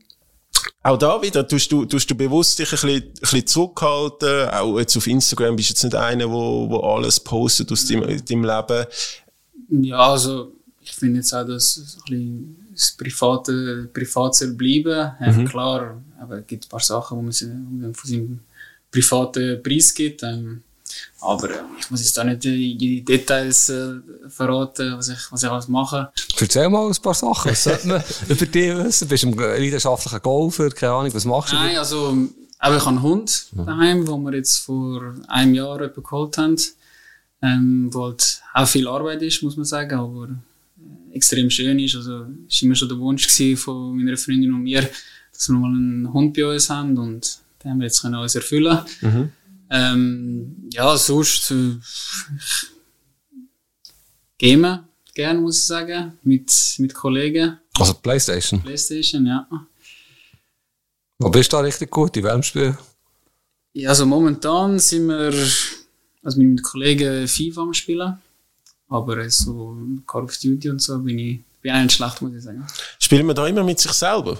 auch 0.81 0.97
da 0.97 1.21
wieder, 1.21 1.47
tust 1.47 1.71
du, 1.71 1.85
tust 1.85 2.09
du 2.09 2.15
bewusst 2.15 2.57
dich 2.57 2.67
ein 2.67 2.71
bisschen, 2.71 2.89
ein 2.89 3.13
bisschen 3.13 3.47
zurückhalten. 3.47 4.49
Auch 4.49 4.79
jetzt 4.79 4.97
auf 4.97 5.07
Instagram 5.07 5.55
bist 5.55 5.69
du 5.69 5.73
jetzt 5.73 5.83
nicht 5.83 5.95
einer, 5.95 6.29
wo, 6.29 6.69
wo 6.69 6.79
alles 6.79 7.19
postet 7.19 7.71
aus 7.71 7.85
deinem, 7.85 8.25
deinem 8.25 8.43
Leben. 8.43 8.85
Ja, 9.69 9.97
also, 9.97 10.53
ich 10.81 10.91
finde 10.91 11.17
jetzt 11.17 11.33
auch, 11.33 11.45
dass 11.45 11.77
ein 11.77 12.01
bisschen 12.09 12.68
das 12.79 12.91
Private, 12.91 13.89
privat 13.93 14.35
soll 14.35 14.53
bleiben. 14.53 15.11
Mhm. 15.19 15.45
Klar, 15.45 16.01
aber 16.19 16.39
es 16.39 16.47
gibt 16.47 16.65
ein 16.65 16.69
paar 16.69 16.79
Sachen, 16.79 17.17
wo 17.17 17.21
man 17.21 17.33
von 17.33 18.09
seinem 18.09 18.39
privaten 18.91 19.61
Preis 19.61 19.93
gibt. 19.93 20.23
Ähm, 20.23 20.63
aber 21.21 21.49
äh, 21.49 21.61
ich 21.79 21.91
muss 21.91 22.01
jetzt 22.01 22.17
da 22.17 22.23
nicht 22.23 22.43
die 22.43 23.03
Details 23.03 23.69
äh, 23.69 23.95
verraten, 24.27 24.97
was 24.97 25.09
ich, 25.09 25.31
was 25.31 25.43
ich 25.43 25.49
alles 25.49 25.67
mache. 25.67 26.11
Erzähl 26.39 26.69
mal 26.69 26.87
ein 26.87 26.95
paar 26.95 27.13
Sachen. 27.13 27.51
Was 27.51 27.63
sollte 27.63 27.87
man 27.87 28.03
über 28.29 28.45
dich 28.45 28.75
wissen? 28.75 29.07
Bist 29.07 29.23
du 29.23 29.27
ein 29.29 29.37
leidenschaftlicher 29.37 30.19
Golfer? 30.19 30.69
Keine 30.69 30.93
Ahnung, 30.93 31.13
was 31.13 31.25
machst 31.25 31.51
du? 31.51 31.57
Nein, 31.57 31.77
also 31.77 32.17
aber 32.61 32.75
ich 32.75 32.81
habe 32.81 32.89
einen 32.89 33.01
Hund 33.01 33.47
daheim, 33.53 34.05
den 34.05 34.23
wir 34.23 34.35
jetzt 34.35 34.57
vor 34.57 35.15
einem 35.27 35.53
Jahr 35.53 35.87
geholt 35.89 36.37
haben. 36.37 36.57
Ähm, 37.41 37.87
wo 37.93 38.03
halt 38.03 38.41
auch 38.53 38.67
viel 38.67 38.85
Arbeit 38.85 39.21
ist, 39.21 39.41
muss 39.43 39.55
man 39.55 39.63
sagen, 39.63 39.97
aber 39.97 40.27
extrem 41.19 41.49
schön 41.49 41.77
ist. 41.79 41.95
Also, 41.95 42.25
es 42.47 42.61
war 42.61 42.63
immer 42.63 42.75
schon 42.75 42.89
der 42.89 42.97
Wunsch 42.97 43.27
von 43.57 43.95
meiner 43.97 44.17
Freundin 44.17 44.53
und 44.53 44.63
mir, 44.63 44.89
dass 45.33 45.49
wir 45.49 45.55
mal 45.55 45.67
einen 45.67 46.11
Hund 46.11 46.33
bei 46.35 46.45
uns 46.45 46.69
haben 46.69 46.97
und 46.97 47.39
den 47.63 47.71
haben 47.71 47.79
wir 47.79 47.85
jetzt 47.85 48.01
können 48.01 48.15
alles 48.15 48.35
erfüllen. 48.35 48.79
Mhm. 49.01 49.31
Ähm, 49.69 50.69
ja, 50.71 50.97
sonst 50.97 51.51
äh, 51.51 51.75
gamen 54.39 54.79
gerne, 55.13 55.39
muss 55.39 55.59
ich 55.59 55.65
sagen, 55.65 56.17
mit, 56.23 56.51
mit 56.77 56.93
Kollegen. 56.93 57.59
Also 57.77 57.93
Playstation? 57.93 58.61
Playstation, 58.61 59.25
ja. 59.25 59.47
Wo 61.19 61.29
bist 61.29 61.51
du 61.51 61.57
da 61.57 61.63
richtig 61.63 61.91
gut, 61.91 62.15
in 62.17 62.23
welchem 62.23 62.43
Spiel? 62.43 62.77
Ja, 63.73 63.89
also 63.89 64.05
momentan 64.05 64.79
sind 64.79 65.07
wir 65.07 65.33
also 66.23 66.41
mit 66.41 66.63
Kollegen 66.63 67.27
FIFA 67.27 67.61
am 67.61 67.73
Spielen. 67.73 68.17
Aber 68.89 69.29
so 69.29 69.77
Call 70.05 70.23
of 70.23 70.37
Duty 70.37 70.69
und 70.69 70.81
so 70.81 70.99
bin 70.99 71.19
ich 71.19 71.39
bin 71.61 71.73
auch 71.73 71.81
nicht 71.81 71.93
schlecht, 71.93 72.21
muss 72.21 72.33
ich 72.33 72.43
sagen. 72.43 72.65
Spielen 72.99 73.27
wir 73.27 73.33
da 73.33 73.45
immer 73.45 73.63
mit 73.63 73.79
sich 73.79 73.91
selber? 73.91 74.35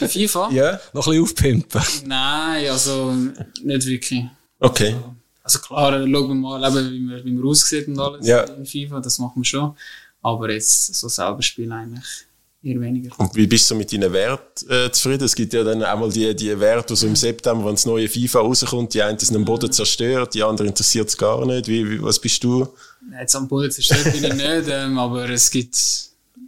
Bei 0.00 0.08
FIFA? 0.08 0.50
Ja. 0.52 0.80
Noch 0.92 1.06
ein 1.06 1.12
bisschen 1.12 1.22
aufpimpen? 1.22 1.82
Nein, 2.04 2.68
also 2.68 3.12
nicht 3.62 3.86
wirklich. 3.86 4.24
Okay. 4.60 4.92
Also, 4.92 5.14
also 5.42 5.58
klar, 5.60 5.92
schauen 5.92 6.12
wir 6.12 6.34
mal, 6.34 6.64
eben, 6.64 6.92
wie, 6.92 7.00
man, 7.00 7.24
wie 7.24 7.32
man 7.32 7.44
aussieht 7.46 7.88
und 7.88 7.98
alles 7.98 8.26
ja. 8.26 8.42
in 8.42 8.66
FIFA, 8.66 9.00
das 9.00 9.18
machen 9.18 9.36
wir 9.36 9.44
schon. 9.44 9.74
Aber 10.22 10.50
jetzt 10.50 10.94
so 10.94 11.08
selber 11.08 11.40
spielen 11.40 11.72
eigentlich 11.72 12.26
eher 12.66 12.80
weniger. 12.80 13.10
Und 13.18 13.34
wie 13.34 13.46
bist 13.46 13.70
du 13.70 13.74
mit 13.74 13.92
deinen 13.92 14.12
Werten 14.12 14.70
äh, 14.70 14.90
zufrieden? 14.90 15.24
Es 15.24 15.34
gibt 15.34 15.52
ja 15.52 15.62
dann 15.62 15.82
einmal 15.82 16.10
die, 16.10 16.34
die 16.34 16.58
Werte, 16.58 16.94
die 16.94 16.96
so 16.96 17.06
im 17.06 17.16
September, 17.16 17.64
wenn 17.64 17.74
das 17.74 17.86
neue 17.86 18.08
FIFA 18.08 18.40
rauskommt, 18.40 18.94
die 18.94 19.02
einen 19.02 19.18
sind 19.18 19.36
am 19.36 19.44
Boden 19.44 19.72
zerstört, 19.72 20.34
die 20.34 20.42
anderen 20.42 20.68
interessiert 20.68 21.08
es 21.08 21.16
gar 21.16 21.44
nicht. 21.46 21.68
Wie, 21.68 21.88
wie, 21.88 22.02
was 22.02 22.18
bist 22.18 22.42
du? 22.44 22.66
Jetzt 23.18 23.36
am 23.36 23.46
Boden 23.48 23.70
zerstört 23.70 24.04
bin 24.04 24.24
ich 24.24 24.34
nicht, 24.34 24.68
ähm, 24.68 24.98
aber 24.98 25.28
es 25.30 25.50
gibt 25.50 25.76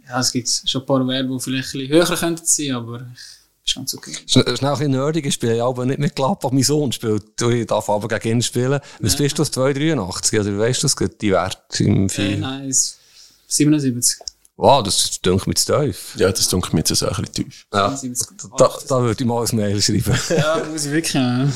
ja, 0.09 0.19
es 0.19 0.31
gibt 0.31 0.49
schon 0.65 0.81
ein 0.81 0.85
paar 0.87 1.07
Werte, 1.07 1.29
die 1.29 1.39
vielleicht 1.39 1.75
ein 1.75 1.79
bisschen 1.81 1.89
höher 1.89 2.17
könnten 2.17 2.45
sein, 2.45 2.71
aber 2.71 3.05
ist 3.63 3.75
ganz 3.75 3.93
okay. 3.93 4.15
Schnell 4.25 4.45
ein 4.47 4.53
bisschen 4.55 4.91
nerdig, 4.91 5.25
ich 5.27 5.33
spiele 5.35 5.63
aber 5.63 5.85
nicht 5.85 5.99
mit 5.99 6.15
Gladbach. 6.15 6.51
Mein 6.51 6.63
Sohn 6.63 6.91
spielt, 6.91 7.23
ich 7.39 7.67
darf 7.67 7.89
aber 7.89 8.07
gegen 8.07 8.37
ihn 8.37 8.41
spielen. 8.41 8.79
Was 8.99 9.13
ja. 9.13 9.19
bist 9.19 9.37
du, 9.37 9.43
283? 9.43 10.39
Oder 10.39 10.57
weißt 10.57 10.83
du 10.83 10.87
das, 10.87 11.17
die 11.21 11.31
Werte 11.31 11.83
im 11.83 12.09
Film? 12.09 12.33
Äh, 12.33 12.37
nein, 12.37 12.75
77. 13.47 14.19
Wow, 14.61 14.83
das 14.83 15.21
dünkt 15.21 15.47
mir 15.47 15.53
zu 15.53 15.73
tief. 15.73 16.15
Ja, 16.17 16.29
das 16.29 16.49
dünkt 16.49 16.73
mir 16.73 16.79
jetzt 16.79 17.01
auch 17.01 17.17
ein 17.17 17.23
bisschen 17.23 17.49
tief. 17.49 17.65
Ja, 17.73 17.97
da, 18.57 18.69
da 18.89 19.01
würde 19.01 19.23
ich 19.23 19.25
mal 19.25 19.45
ein 19.45 19.55
Mail 19.55 19.81
schreiben. 19.81 20.19
ja, 20.37 20.61
muss 20.69 20.83
ich 20.83 20.91
wirklich. 20.91 21.15
An 21.15 21.53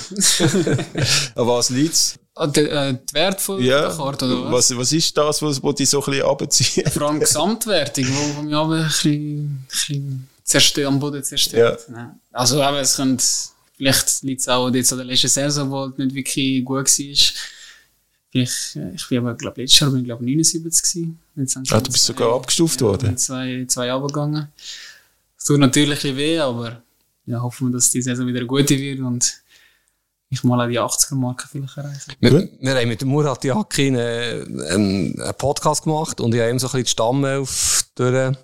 was 1.36 1.70
liegt 1.70 2.18
Ah, 2.36 2.48
der, 2.48 2.72
äh, 2.72 2.94
die 2.94 3.14
Wert 3.14 3.42
von 3.42 3.62
ja. 3.62 3.82
der 3.82 3.90
Karte, 3.90 4.26
oder 4.26 4.46
was? 4.46 4.70
was? 4.72 4.78
Was 4.78 4.94
ist 4.94 5.18
das, 5.18 5.42
was, 5.42 5.62
was 5.62 5.76
dich 5.76 5.90
so 5.90 6.02
ein 6.02 6.12
bisschen 6.12 6.26
runterzieht? 6.26 6.90
Vor 6.92 7.10
allem 7.10 7.20
Gesamtwertung, 7.20 8.06
wo, 8.08 8.38
wo 8.38 8.42
mich 8.42 8.56
aber 8.56 8.76
ein 8.76 8.84
bisschen, 8.86 9.46
ein 9.46 9.68
bisschen 9.70 10.30
zerstört, 10.46 10.88
am 10.88 11.00
Boden 11.00 11.24
zerstört. 11.26 11.86
Ja. 11.90 12.16
Also, 12.32 12.64
aber 12.64 12.80
es 12.80 12.96
könnte, 12.96 13.24
vielleicht 13.76 14.24
liegt 14.24 14.40
es 14.42 14.48
auch 14.48 14.70
jetzt 14.70 14.94
an 14.94 15.00
der 15.00 15.08
letzten 15.08 15.28
Saison, 15.28 15.70
wo 15.70 15.88
es 15.88 15.98
nicht 15.98 16.16
wirklich 16.16 16.64
gut 16.64 16.88
war. 16.88 17.16
Vielleicht, 18.34 18.78
äh, 18.78 18.96
ich 18.96 19.08
bin 19.08 19.20
aber, 19.20 19.36
glaube 19.36 19.62
letztes 19.62 19.80
Jahr 19.80 19.92
bin 19.92 20.00
ich, 20.00 20.06
glaube 20.06 20.26
79 20.26 20.82
gewesen. 20.82 21.20
Ah, 21.70 21.80
du 21.80 21.92
bist 21.92 22.06
zwei, 22.06 22.14
sogar 22.14 22.36
abgestuft 22.36 22.82
ja, 22.82 22.88
worden? 22.88 23.16
Zwei, 23.16 23.66
zwei 23.68 23.86
Jahre 23.86 24.08
gegangen. 24.08 24.48
Es 25.38 25.46
tut 25.46 25.60
natürlich 25.60 26.00
ein 26.00 26.16
bisschen 26.16 26.18
weh, 26.18 26.40
aber 26.40 26.82
ja, 27.28 27.40
hoffen 27.40 27.68
wir, 27.68 27.74
dass 27.74 27.92
die 27.92 28.02
Saison 28.02 28.26
wieder 28.26 28.40
eine 28.40 28.48
gute 28.48 28.76
wird 28.76 29.02
und 29.02 29.43
ich 30.34 30.44
mal 30.44 30.62
auch 30.62 30.70
die 30.70 30.80
80er-Marke 30.80 31.48
vielleicht 31.50 31.78
erreichen. 31.78 32.14
Wir, 32.20 32.50
wir 32.60 32.76
haben 32.76 32.88
mit 32.88 33.02
dem 33.02 33.10
Murat 33.10 33.44
Yakin 33.44 33.98
einen, 33.98 34.62
einen 34.62 35.34
Podcast 35.38 35.84
gemacht 35.84 36.20
und 36.20 36.34
ich 36.34 36.42
habe 36.42 36.50
ihm 36.50 36.60
so 36.60 36.68
ein 36.68 36.72
bisschen 36.72 36.84
die 36.86 36.90
Stammelf 36.90 37.86
durch 37.96 38.36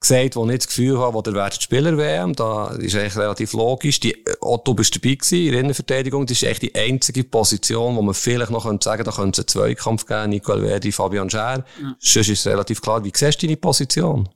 gesagt, 0.00 0.36
wo 0.36 0.44
nicht 0.44 0.62
das 0.62 0.68
Gefühl 0.68 0.98
habe, 0.98 1.14
wo 1.14 1.22
der 1.22 1.34
Wert 1.34 1.60
Spieler 1.60 1.96
WM, 1.96 2.34
da 2.34 2.68
ist 2.68 2.94
eigentlich 2.94 3.16
relativ 3.16 3.52
logisch. 3.54 4.00
Die, 4.00 4.24
Otto 4.40 4.74
bist 4.74 4.94
dabei 4.94 5.14
gewesen, 5.14 5.38
in 5.38 5.52
der 5.52 5.60
Innenverteidigung, 5.60 6.26
das 6.26 6.42
ist 6.42 6.48
echt 6.48 6.62
die 6.62 6.74
einzige 6.74 7.24
Position, 7.24 7.96
wo 7.96 8.02
man 8.02 8.14
vielleicht 8.14 8.50
noch 8.50 8.64
könnte 8.64 8.84
sagen, 8.84 9.04
da 9.04 9.10
könnte 9.10 9.40
es 9.40 9.46
einen 9.46 9.48
Zweikampf 9.48 10.06
geben, 10.06 10.30
Nicole 10.30 10.66
Verdi, 10.66 10.92
Fabian 10.92 11.30
Scher. 11.30 11.64
Ja. 11.80 11.96
Sonst 11.98 12.28
ist 12.28 12.40
es 12.40 12.46
relativ 12.46 12.80
klar. 12.80 13.02
Wie 13.04 13.12
siehst 13.14 13.42
du 13.42 13.46
deine 13.46 13.56
Position? 13.56 14.28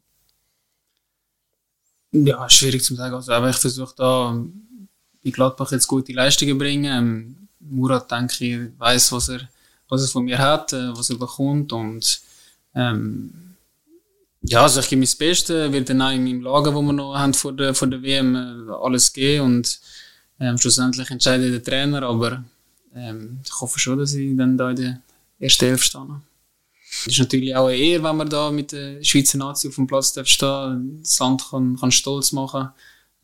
Ja, 2.13 2.49
schwierig 2.49 2.83
zu 2.83 2.95
sagen. 2.95 3.15
Also, 3.15 3.33
aber 3.33 3.51
ich 3.51 3.57
versuche 3.57 3.95
da, 3.97 4.37
bei 5.25 5.31
Gladbach 5.31 5.73
jetzt 5.73 5.87
gute 5.87 6.13
Leistungen 6.13 6.59
bringen. 6.59 6.85
Ähm, 6.85 7.37
Murat, 7.61 8.11
denke 8.11 8.45
ich, 8.45 8.79
weiß, 8.79 9.13
was 9.13 9.29
er, 9.29 9.49
was 9.89 10.03
er 10.03 10.09
von 10.09 10.25
mir 10.25 10.39
hat, 10.39 10.73
äh, 10.73 10.97
was 10.97 11.11
er 11.11 11.17
bekommt 11.17 11.73
und 11.73 12.21
ähm, 12.75 13.51
ja, 14.43 14.63
also 14.63 14.81
ich 14.81 14.89
gebe 14.89 15.01
mein 15.01 15.07
das 15.07 15.17
Beste, 15.17 15.71
wird 15.71 15.91
dann 15.91 16.01
auch 16.01 16.11
in 16.11 16.25
meinem 16.25 16.41
Lager, 16.41 16.75
wo 16.75 16.81
wir 16.81 16.93
noch 16.95 17.15
haben 17.15 17.35
vor 17.35 17.53
der, 17.53 17.75
vor 17.75 17.89
der 17.89 18.03
WM, 18.03 18.35
äh, 18.35 18.73
alles 18.73 19.13
geben 19.13 19.45
und 19.45 19.81
ähm, 20.39 20.57
schlussendlich 20.57 21.11
entscheidet 21.11 21.53
der 21.53 21.63
Trainer, 21.63 22.03
aber 22.03 22.43
ähm, 22.95 23.41
ich 23.45 23.61
hoffe 23.61 23.79
schon, 23.79 23.99
dass 23.99 24.15
ich 24.15 24.35
dann 24.37 24.57
da 24.57 24.71
in 24.71 24.77
der 24.77 25.01
ersten 25.39 25.67
Elf 25.67 25.83
stehe. 25.83 26.23
Es 27.03 27.07
ist 27.07 27.19
natürlich 27.19 27.55
auch 27.55 27.67
eine 27.67 27.77
Ehre, 27.77 28.03
wenn 28.03 28.17
man 28.17 28.29
da 28.29 28.51
mit 28.51 28.73
der 28.73 29.05
Schweizer 29.05 29.39
Nazi 29.39 29.69
auf 29.69 29.75
dem 29.75 29.87
Platz 29.87 30.19
stehen 30.25 31.01
das 31.03 31.19
Land 31.19 31.45
kann, 31.51 31.77
kann 31.77 31.93
stolz 31.93 32.33
machen 32.33 32.71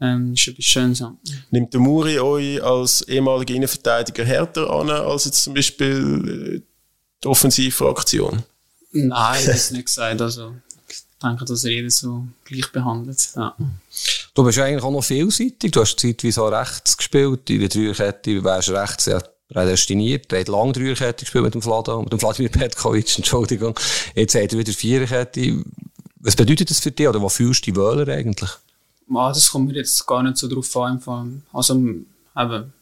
ähm, 0.00 0.34
ist 0.34 0.48
etwas 0.48 0.64
Schönes. 0.64 0.98
Ja. 1.00 1.14
Nimmt 1.50 1.72
der 1.72 1.80
Muri 1.80 2.18
euch 2.18 2.62
als 2.62 3.02
ehemaliger 3.02 3.54
Innenverteidiger 3.54 4.24
härter 4.24 4.70
an, 4.70 4.90
als 4.90 5.24
jetzt 5.24 5.42
zum 5.42 5.54
Beispiel 5.54 6.56
äh, 6.56 6.62
die 7.22 7.28
Offensivfraktion? 7.28 8.42
Nein, 8.92 9.42
das 9.46 9.56
ist 9.56 9.72
nicht 9.72 9.86
gesagt. 9.86 10.20
Also, 10.20 10.54
ich 10.88 10.98
denke, 11.22 11.44
dass 11.44 11.64
er 11.64 11.70
jeder 11.70 11.90
so 11.90 12.26
gleich 12.44 12.70
behandelt. 12.72 13.28
Ja. 13.34 13.56
Du 14.34 14.44
bist 14.44 14.58
eigentlich 14.58 14.82
auch 14.82 14.90
noch 14.90 15.04
vielseitig. 15.04 15.72
Du 15.72 15.80
hast 15.80 15.98
zeitweise 15.98 16.42
auch 16.42 16.50
rechts 16.50 16.96
gespielt. 16.96 17.48
In 17.48 17.60
der 17.60 17.68
Dreierkette 17.68 18.44
wärst 18.44 18.70
rechts 18.70 19.06
ja 19.06 19.22
prädestiniert. 19.48 20.32
Er 20.32 20.40
hat 20.40 20.48
lange 20.48 20.72
Dreierkette 20.72 21.24
gespielt 21.24 21.44
mit 21.44 21.54
dem 21.54 21.62
Vlado, 21.62 22.02
mit 22.02 22.12
dem 22.12 22.18
Vladimir 22.18 22.50
Petkovic, 22.50 23.16
Entschuldigung. 23.16 23.78
Jetzt 24.14 24.34
hat 24.34 24.52
er 24.52 24.58
wieder 24.58 24.72
Viererkette. 24.72 25.64
Was 26.20 26.36
bedeutet 26.36 26.70
das 26.70 26.80
für 26.80 26.90
dich 26.90 27.08
oder 27.08 27.22
was 27.22 27.36
fühlst 27.36 27.66
du 27.66 27.72
die 27.72 27.76
Wöhler 27.76 28.08
eigentlich? 28.12 28.50
Ja, 29.08 29.28
das 29.28 29.50
kommt 29.50 29.68
mir 29.68 29.74
jetzt 29.76 30.06
gar 30.06 30.22
nicht 30.22 30.36
so 30.36 30.48
drauf 30.48 30.76
an. 30.76 31.42
Also, 31.52 31.74
eben, 31.74 32.72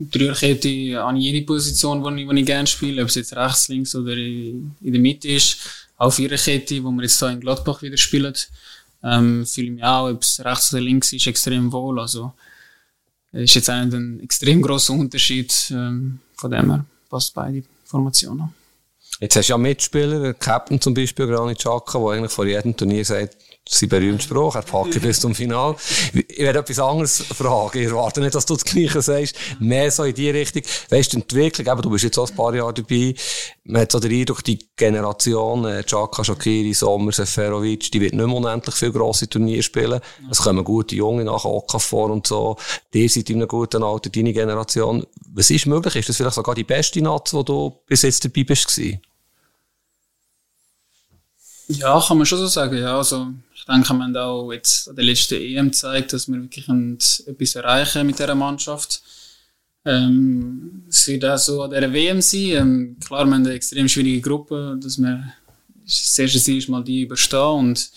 Dreierkette 0.00 1.02
an 1.02 1.16
jede 1.16 1.44
Position, 1.44 2.16
die 2.16 2.22
ich, 2.22 2.30
ich 2.30 2.46
gerne 2.46 2.66
spiele, 2.66 3.02
ob 3.02 3.08
es 3.08 3.16
jetzt 3.16 3.36
rechts, 3.36 3.68
links 3.68 3.94
oder 3.94 4.16
in, 4.16 4.74
der 4.80 5.00
Mitte 5.00 5.28
ist. 5.28 5.58
Auch 5.98 6.10
Viererkette, 6.10 6.82
wo 6.82 6.90
wir 6.90 7.02
jetzt 7.02 7.18
hier 7.18 7.28
in 7.28 7.40
Gladbach 7.40 7.82
wieder 7.82 7.98
spielen, 7.98 8.34
ähm, 9.02 9.44
fühle 9.44 9.66
ich 9.66 9.72
mich 9.74 9.84
auch, 9.84 10.08
ob 10.08 10.22
es 10.22 10.42
rechts 10.42 10.72
oder 10.72 10.80
links 10.80 11.12
ist, 11.12 11.26
extrem 11.26 11.70
wohl. 11.70 12.00
Also, 12.00 12.32
ist 13.32 13.54
jetzt 13.54 13.68
auch 13.68 13.74
ein 13.74 14.20
extrem 14.20 14.62
großer 14.62 14.94
Unterschied, 14.94 15.54
ähm, 15.70 16.20
von 16.34 16.50
dem 16.50 16.70
her 16.70 16.84
passt 17.10 17.34
beide 17.34 17.62
Formationen. 17.84 18.54
Jetzt 19.20 19.36
hast 19.36 19.48
du 19.48 19.52
ja 19.52 19.58
Mitspieler, 19.58 20.32
Captain 20.32 20.80
zum 20.80 20.94
Beispiel, 20.94 21.26
Granit 21.26 21.58
Xhaka, 21.58 21.98
der 21.98 22.08
eigentlich 22.08 22.32
vor 22.32 22.46
jedem 22.46 22.74
Turnier 22.74 23.04
sagt, 23.04 23.36
sein 23.68 23.88
berühmter 23.88 24.24
Spruch, 24.24 24.56
er 24.56 24.62
packt 24.62 25.00
bis 25.00 25.20
zum 25.20 25.34
Final. 25.34 25.76
Ich 26.12 26.38
werde 26.40 26.58
etwas 26.58 26.78
anderes 26.78 27.22
fragen. 27.22 27.78
Ich 27.78 27.86
erwarte 27.86 28.20
nicht, 28.20 28.34
dass 28.34 28.46
du 28.46 28.54
das 28.54 28.64
Gleiche 28.64 29.00
sagst. 29.00 29.36
Mehr 29.60 29.90
so 29.90 30.04
in 30.04 30.14
die 30.14 30.30
Richtung. 30.30 30.62
Weißt 30.88 31.12
du, 31.12 31.18
die 31.18 31.22
Entwicklung, 31.22 31.72
eben, 31.72 31.82
du 31.82 31.90
bist 31.90 32.04
jetzt 32.04 32.18
auch 32.18 32.28
ein 32.28 32.34
paar 32.34 32.54
Jahre 32.54 32.74
dabei. 32.74 33.14
Man 33.64 33.82
hat 33.82 33.92
so 33.92 34.00
den 34.00 34.12
Eindruck, 34.12 34.42
die 34.42 34.58
Generation, 34.76 35.64
äh, 35.66 35.84
Chaka, 35.84 36.24
Shakiri, 36.24 36.74
Sommer, 36.74 37.12
Seferovic, 37.12 37.92
die 37.92 38.00
wird 38.00 38.14
nicht 38.14 38.26
mehr 38.26 38.34
unendlich 38.34 38.74
viele 38.74 38.92
grosse 38.92 39.28
Turniere 39.28 39.62
spielen. 39.62 40.00
Es 40.30 40.38
kommen 40.38 40.64
gute 40.64 40.96
Junge 40.96 41.24
nach 41.24 41.44
Okafor 41.44 42.10
und 42.10 42.26
so. 42.26 42.56
Die 42.92 43.08
seid 43.08 43.30
in 43.30 43.36
einem 43.36 43.48
guten 43.48 43.84
Alter, 43.84 44.10
deine 44.10 44.32
Generation. 44.32 45.06
Was 45.32 45.50
ist 45.50 45.66
möglich? 45.66 45.94
Ist 45.94 46.08
das 46.08 46.16
vielleicht 46.16 46.34
sogar 46.34 46.56
die 46.56 46.64
beste 46.64 47.00
Nazi, 47.02 47.36
wo 47.36 47.42
du 47.44 47.78
bis 47.86 48.02
jetzt 48.02 48.24
dabei 48.24 48.42
bist? 48.42 48.80
Ja, 51.68 52.00
kann 52.00 52.16
man 52.16 52.26
schon 52.26 52.38
so 52.38 52.48
sagen. 52.48 52.76
Ja, 52.76 52.96
also, 52.96 53.28
denke, 53.72 53.92
wir 53.94 54.04
haben 54.04 54.16
auch 54.16 54.52
jetzt 54.52 54.88
an 54.88 54.96
der 54.96 55.04
letzten 55.04 55.34
EM 55.34 55.66
gezeigt, 55.66 56.12
dass 56.12 56.28
wir 56.28 56.40
wirklich 56.40 56.68
etwas 56.68 57.54
erreichen 57.54 58.06
mit 58.06 58.18
dieser 58.18 58.34
Mannschaft. 58.34 59.02
Ähm, 59.84 60.84
es 60.88 61.06
wird 61.06 61.24
auch 61.24 61.38
so 61.38 61.62
an 61.62 61.70
dieser 61.70 61.92
WM 61.92 62.20
sein. 62.20 62.50
Ähm, 62.50 62.96
klar, 63.04 63.24
wir 63.24 63.34
haben 63.34 63.44
eine 63.44 63.54
extrem 63.54 63.88
schwierige 63.88 64.20
Gruppe, 64.20 64.78
dass 64.82 64.98
wir 64.98 65.32
das 65.84 66.18
erste 66.18 66.38
Ziel 66.38 66.58
ist 66.58 66.68
mal 66.68 66.84
die 66.84 67.02
überstehen 67.02 67.58
und 67.58 67.90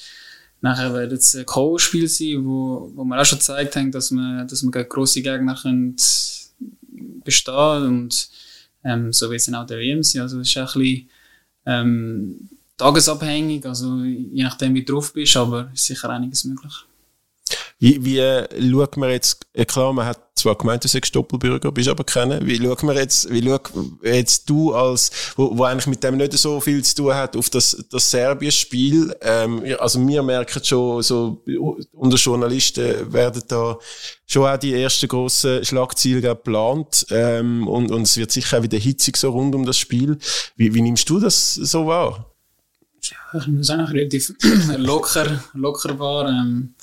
nachher 0.62 0.94
wird 0.94 1.12
es 1.12 1.36
ein 1.36 1.46
Co-Spiel 1.46 2.08
sein, 2.08 2.46
wo, 2.46 2.92
wo 2.96 3.04
wir 3.04 3.20
auch 3.20 3.26
schon 3.26 3.40
gezeigt 3.40 3.76
haben, 3.76 3.92
dass 3.92 4.12
wir, 4.12 4.46
dass 4.46 4.64
wir 4.64 4.72
gegen 4.72 4.90
grosse 4.90 5.22
Gegner 5.22 5.56
können 5.62 5.96
bestehen 7.24 7.86
und 7.88 8.30
ähm, 8.84 9.14
so 9.14 9.30
wird 9.30 9.40
es 9.40 9.46
dann 9.46 9.56
auch 9.56 9.68
der 9.68 9.80
WM 9.80 10.04
sein. 10.04 10.22
Also 10.22 10.40
es 10.40 10.50
ist 10.50 10.58
ein 10.58 10.66
bisschen 10.66 11.10
ähm, 11.66 12.50
tagesabhängig, 12.84 13.66
also 13.66 13.98
je 14.04 14.44
nachdem, 14.44 14.74
wie 14.74 14.84
du 14.84 14.94
drauf 14.94 15.14
bist, 15.14 15.38
aber 15.38 15.70
ist 15.74 15.86
sicher 15.86 16.10
einiges 16.10 16.44
möglich. 16.44 16.74
Wie, 17.80 18.04
wie 18.06 18.20
äh, 18.20 18.48
schaut 18.72 18.98
man 18.98 19.10
jetzt, 19.10 19.46
äh, 19.54 19.66
klar, 19.66 19.92
man 19.92 20.06
hat 20.06 20.20
zwar 20.36 20.58
gemeint, 20.58 20.84
du 20.84 20.88
sagst 20.88 21.14
Doppelbürger, 21.14 21.72
bist 21.72 21.90
aber 21.90 22.06
kennen. 22.06 22.46
Wie 22.46 22.58
schaut 22.58 22.82
man 22.84 22.96
jetzt, 22.96 23.30
wie 23.30 23.44
schaut 23.44 23.72
jetzt 24.02 24.50
du 24.50 24.74
als, 24.74 25.12
wo, 25.36 25.58
wo 25.58 25.64
eigentlich 25.64 25.88
mit 25.88 26.04
dem 26.04 26.16
nicht 26.16 26.34
so 26.34 26.62
viel 26.62 26.82
zu 26.84 26.96
tun 26.96 27.14
hat, 27.14 27.36
auf 27.36 27.50
das, 27.50 27.86
das 27.92 28.10
Serbien-Spiel? 28.10 29.14
Ähm, 29.22 29.64
also 29.80 30.06
wir 30.08 30.24
merken 30.24 30.64
schon, 30.64 31.04
so, 31.04 31.44
unter 31.92 32.18
Journalisten 32.18 33.12
werden 33.12 33.44
da 33.48 33.78
schon 34.26 34.46
auch 34.46 34.58
die 34.58 34.74
ersten 34.74 35.10
grossen 35.10 35.66
Schlagziele 35.66 36.22
geplant, 36.22 37.06
ähm, 37.10 37.68
und, 37.68 37.92
und 37.92 38.04
es 38.04 38.16
wird 38.16 38.32
sicher 38.32 38.60
auch 38.60 38.64
wieder 38.64 38.78
hitzig 38.78 39.18
so 39.18 39.30
rund 39.32 39.56
um 39.56 39.66
das 39.66 39.78
Spiel. 39.78 40.18
Wie, 40.56 40.74
wie 40.74 40.82
nimmst 40.82 41.10
du 41.10 41.20
das 41.20 41.56
so 41.56 41.86
wahr? 41.86 42.33
Ja, 43.12 43.40
ich 43.40 43.48
muss 43.48 43.68
sagen, 43.68 43.86
relativ 43.86 44.34
locker, 44.78 45.44
locker 45.54 45.98
war. 46.00 46.30
Ähm, 46.30 46.74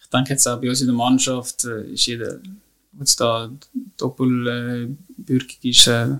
ich 0.00 0.06
denke 0.08 0.30
jetzt 0.30 0.46
auch 0.46 0.60
bei 0.60 0.68
uns 0.68 0.80
in 0.80 0.86
der 0.86 0.96
Mannschaft 0.96 1.64
äh, 1.64 1.92
ist 1.92 2.06
jeder, 2.06 2.34
der 2.34 2.40
jetzt 2.98 3.20
da 3.20 3.50
doppelbürgig 3.96 5.58
ist, 5.62 5.86
äh, 5.86 6.18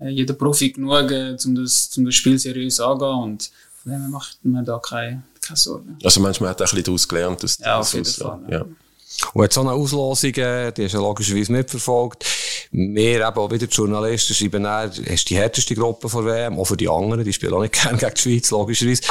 jeder 0.00 0.34
Profi 0.34 0.70
genug, 0.70 1.10
äh, 1.10 1.36
um, 1.44 1.54
das, 1.54 1.90
um 1.96 2.04
das 2.04 2.14
Spiel 2.14 2.38
seriös 2.38 2.80
anzugehen 2.80 3.22
und 3.22 3.50
von 3.82 3.92
dem 3.92 4.10
macht 4.10 4.38
man 4.42 4.64
da 4.64 4.78
keine, 4.78 5.22
keine 5.40 5.56
Sorgen. 5.56 5.98
Also 6.02 6.20
manchmal 6.20 6.50
hat 6.50 6.60
er 6.60 6.66
ein 6.66 6.70
bisschen 6.70 6.84
daraus 6.84 7.08
gelernt. 7.08 7.42
Dass 7.42 7.58
ja, 7.58 7.78
auf 7.78 7.92
jeden 7.94 8.04
Fall. 8.04 8.40
Ja. 8.50 8.64
Und 9.34 9.44
hat 9.44 9.52
so 9.52 9.60
eine 9.60 9.72
Auslosung, 9.72 10.32
die 10.32 10.42
hast 10.42 10.94
du 10.94 10.98
logischerweise 10.98 11.52
mitverfolgt. 11.52 12.24
Wir 12.72 13.26
eben 13.26 13.36
auch 13.36 13.50
wieder 13.50 13.66
die 13.66 13.74
Journalisten 13.74 14.32
schreiben 14.32 14.62
dann, 14.62 14.90
hast 14.90 15.24
die 15.28 15.36
härteste 15.36 15.74
Gruppe 15.74 16.08
von 16.08 16.24
WM, 16.24 16.56
auch 16.58 16.64
für 16.64 16.76
die 16.76 16.88
anderen, 16.88 17.24
die 17.24 17.32
spielen 17.32 17.52
auch 17.54 17.62
nicht 17.62 17.74
gerne 17.82 17.98
gegen 17.98 18.14
die 18.14 18.20
Schweiz, 18.20 18.50
logischerweise. 18.50 19.02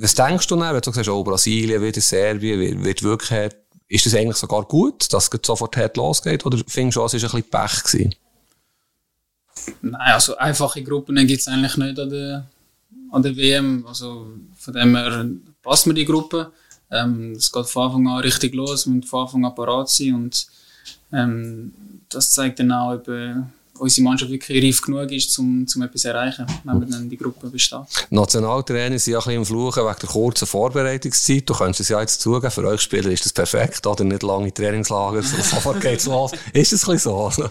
Was 0.00 0.14
denkst 0.14 0.46
du 0.48 0.56
dann, 0.56 0.74
wenn 0.74 0.80
du 0.80 0.92
sagst, 0.92 1.08
oh, 1.08 1.24
Brasilien, 1.24 1.82
wieder 1.82 2.00
Serbien, 2.00 2.84
wird 2.84 3.02
wirklich 3.02 3.30
hart, 3.30 3.56
ist 3.88 4.04
das 4.04 4.14
eigentlich 4.14 4.36
sogar 4.36 4.64
gut, 4.64 5.10
dass 5.12 5.30
es 5.32 5.40
sofort 5.46 5.76
hart 5.78 5.96
losgeht, 5.96 6.44
oder 6.44 6.58
findest 6.66 6.96
du, 6.96 7.04
es 7.04 7.12
war 7.14 7.34
ein 7.34 7.42
bisschen 7.42 7.50
Pech 7.50 7.84
gewesen? 7.84 8.14
Nein, 9.80 10.12
also 10.12 10.36
einfache 10.36 10.82
Gruppen 10.82 11.16
gibt 11.26 11.40
es 11.40 11.48
eigentlich 11.48 11.76
nicht 11.78 11.98
an 11.98 12.10
der, 12.10 12.46
an 13.10 13.22
der 13.22 13.36
WM, 13.36 13.86
also 13.86 14.26
von 14.58 14.74
dem 14.74 14.94
her 14.94 15.26
passt 15.62 15.86
mir 15.86 15.94
die 15.94 16.04
Gruppe. 16.04 16.52
Ähm, 16.90 17.32
es 17.32 17.50
geht 17.50 17.66
von 17.66 17.84
Anfang 17.84 18.08
an 18.08 18.20
richtig 18.20 18.54
los, 18.54 18.86
wir 18.86 18.92
müssen 18.92 19.08
von 19.08 19.22
Anfang 19.22 19.44
an 19.46 19.54
parat 19.54 19.88
sein 19.88 20.14
und 20.14 20.46
ähm, 21.12 21.72
das 22.08 22.30
zeigt 22.30 22.58
dann 22.58 22.72
auch, 22.72 22.94
ob 22.94 23.08
äh, 23.08 23.34
unsere 23.78 24.04
Mannschaft 24.04 24.30
wirklich 24.30 24.64
reif 24.64 24.80
genug 24.82 25.10
ist, 25.10 25.36
um, 25.38 25.66
um 25.74 25.82
etwas 25.82 26.02
zu 26.02 26.08
erreichen, 26.08 26.46
wenn 26.64 26.80
wir 26.80 26.86
dann 26.86 27.08
die 27.08 27.16
Gruppe 27.16 27.48
besteht. 27.48 27.80
Nationaltrainer 28.10 28.98
sind 28.98 29.12
ja 29.12 29.18
ein 29.18 29.24
bisschen 29.24 29.38
im 29.38 29.46
Fluchen 29.46 29.84
wegen 29.84 29.96
der 30.00 30.08
kurzen 30.08 30.46
Vorbereitungszeit. 30.46 31.48
Du 31.48 31.54
könntest 31.54 31.80
es 31.80 31.88
ja 31.88 32.00
jetzt 32.00 32.20
zugeben, 32.20 32.50
für 32.50 32.66
euch 32.66 32.80
Spieler 32.80 33.10
ist 33.10 33.24
das 33.24 33.32
perfekt, 33.32 33.86
oder 33.86 34.04
nicht 34.04 34.22
lange 34.22 34.52
Trainingslager, 34.52 35.22
sofort 35.22 35.80
geht's 35.82 36.06
los. 36.06 36.32
Ist 36.52 36.72
das 36.72 36.88
ein 36.88 36.94
bisschen 36.94 37.30
so? 37.30 37.50